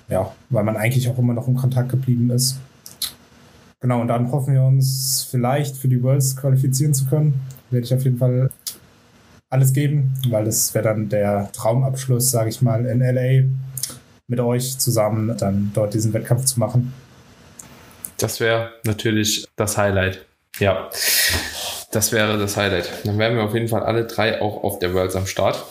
[0.10, 2.60] Ja, weil man eigentlich auch immer noch in Kontakt geblieben ist.
[3.80, 7.42] Genau, und dann hoffen wir uns vielleicht für die Worlds qualifizieren zu können.
[7.70, 8.50] Werde ich auf jeden Fall
[9.50, 13.48] alles geben, weil das wäre dann der Traumabschluss, sage ich mal, in LA
[14.28, 16.94] mit euch zusammen dann dort diesen Wettkampf zu machen.
[18.18, 20.26] Das wäre natürlich das Highlight.
[20.60, 20.90] Ja,
[21.92, 22.90] das wäre das Highlight.
[23.06, 25.64] Dann wären wir auf jeden Fall alle drei auch auf der Worlds am Start.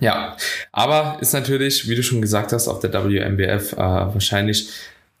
[0.00, 0.36] Ja,
[0.72, 4.70] aber ist natürlich, wie du schon gesagt hast, auf der WMBF äh, wahrscheinlich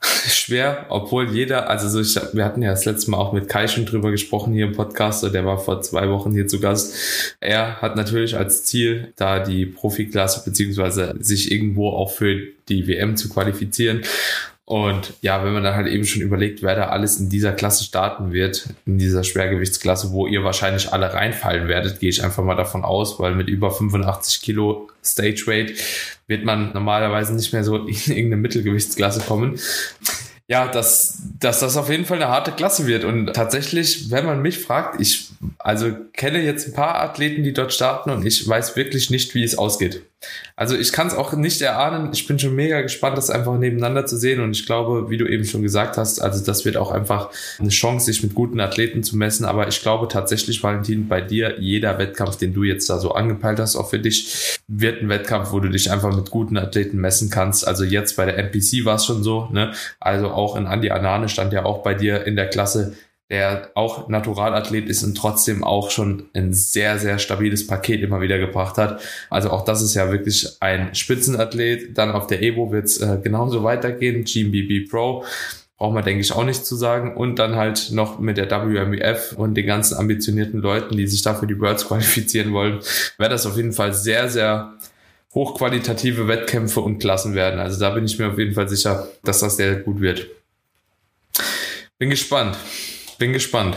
[0.00, 3.66] schwer, obwohl jeder, also so ich, wir hatten ja das letzte Mal auch mit Kai
[3.66, 6.94] schon drüber gesprochen hier im Podcast, der war vor zwei Wochen hier zu Gast.
[7.40, 12.36] Er hat natürlich als Ziel, da die Profiklasse beziehungsweise sich irgendwo auch für
[12.68, 14.02] die WM zu qualifizieren.
[14.68, 17.84] Und ja, wenn man dann halt eben schon überlegt, wer da alles in dieser Klasse
[17.84, 22.54] starten wird, in dieser Schwergewichtsklasse, wo ihr wahrscheinlich alle reinfallen werdet, gehe ich einfach mal
[22.54, 25.72] davon aus, weil mit über 85 Kilo Stage Weight
[26.26, 29.58] wird man normalerweise nicht mehr so in irgendeine Mittelgewichtsklasse kommen
[30.50, 33.04] ja, dass, dass das auf jeden Fall eine harte Klasse wird.
[33.04, 37.74] Und tatsächlich, wenn man mich fragt, ich also kenne jetzt ein paar Athleten, die dort
[37.74, 40.02] starten und ich weiß wirklich nicht, wie es ausgeht.
[40.56, 42.10] Also ich kann es auch nicht erahnen.
[42.12, 44.40] Ich bin schon mega gespannt, das einfach nebeneinander zu sehen.
[44.40, 47.68] Und ich glaube, wie du eben schon gesagt hast, also das wird auch einfach eine
[47.68, 49.44] Chance, sich mit guten Athleten zu messen.
[49.44, 53.60] Aber ich glaube tatsächlich, Valentin, bei dir, jeder Wettkampf, den du jetzt da so angepeilt
[53.60, 57.30] hast, auch für dich, wird ein Wettkampf, wo du dich einfach mit guten Athleten messen
[57.30, 57.66] kannst.
[57.66, 59.72] Also jetzt bei der NPC war es schon so, ne?
[60.00, 62.94] Also auch in Andi Anane stand ja auch bei dir in der Klasse
[63.30, 68.38] der auch Naturalathlet ist und trotzdem auch schon ein sehr, sehr stabiles Paket immer wieder
[68.38, 69.02] gebracht hat.
[69.28, 71.98] Also auch das ist ja wirklich ein Spitzenathlet.
[71.98, 74.24] Dann auf der Evo wird es äh, genauso weitergehen.
[74.24, 75.24] GMBB Pro
[75.76, 77.16] braucht man, denke ich, auch nicht zu sagen.
[77.16, 81.46] Und dann halt noch mit der WMWF und den ganzen ambitionierten Leuten, die sich dafür
[81.46, 82.80] die Worlds qualifizieren wollen,
[83.18, 84.72] wäre das auf jeden Fall sehr, sehr
[85.34, 87.60] hochqualitative Wettkämpfe und Klassen werden.
[87.60, 90.26] Also da bin ich mir auf jeden Fall sicher, dass das sehr gut wird.
[91.98, 92.56] Bin gespannt.
[93.18, 93.76] Bin gespannt.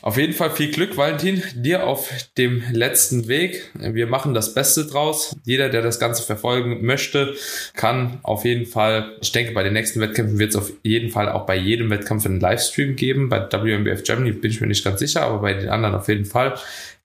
[0.00, 3.70] Auf jeden Fall viel Glück, Valentin, dir auf dem letzten Weg.
[3.74, 5.34] Wir machen das Beste draus.
[5.44, 7.34] Jeder, der das Ganze verfolgen möchte,
[7.74, 11.28] kann auf jeden Fall, ich denke, bei den nächsten Wettkämpfen wird es auf jeden Fall
[11.30, 13.28] auch bei jedem Wettkampf einen Livestream geben.
[13.28, 16.26] Bei WMBF Germany bin ich mir nicht ganz sicher, aber bei den anderen auf jeden
[16.26, 16.54] Fall.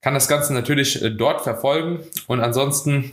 [0.02, 2.00] Kann das Ganze natürlich äh, dort verfolgen.
[2.28, 3.12] Und ansonsten,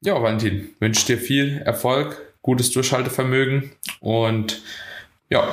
[0.00, 4.62] ja, Valentin, wünsche dir viel Erfolg, gutes Durchhaltevermögen und
[5.28, 5.48] ja,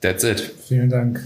[0.00, 0.52] that's it.
[0.68, 1.22] Vielen Dank.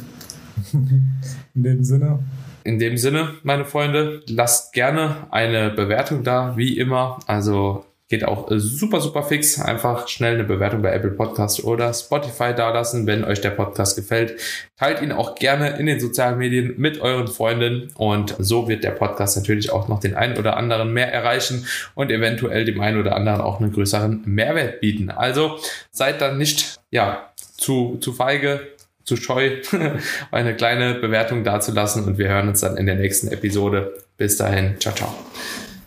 [1.54, 2.18] In dem Sinne.
[2.64, 7.18] In dem Sinne, meine Freunde, lasst gerne eine Bewertung da, wie immer.
[7.26, 9.60] Also geht auch super, super fix.
[9.60, 14.40] Einfach schnell eine Bewertung bei Apple Podcast oder Spotify dalassen, wenn euch der Podcast gefällt.
[14.78, 18.92] Teilt ihn auch gerne in den sozialen Medien mit euren Freunden und so wird der
[18.92, 23.14] Podcast natürlich auch noch den einen oder anderen mehr erreichen und eventuell dem einen oder
[23.14, 25.10] anderen auch einen größeren Mehrwert bieten.
[25.10, 25.58] Also
[25.90, 28.68] seid dann nicht, ja, zu, zu feige,
[29.08, 29.56] zu scheu,
[30.30, 33.94] eine kleine Bewertung dazulassen und wir hören uns dann in der nächsten Episode.
[34.16, 35.14] Bis dahin, ciao, ciao.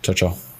[0.01, 0.51] Ciao, ciao.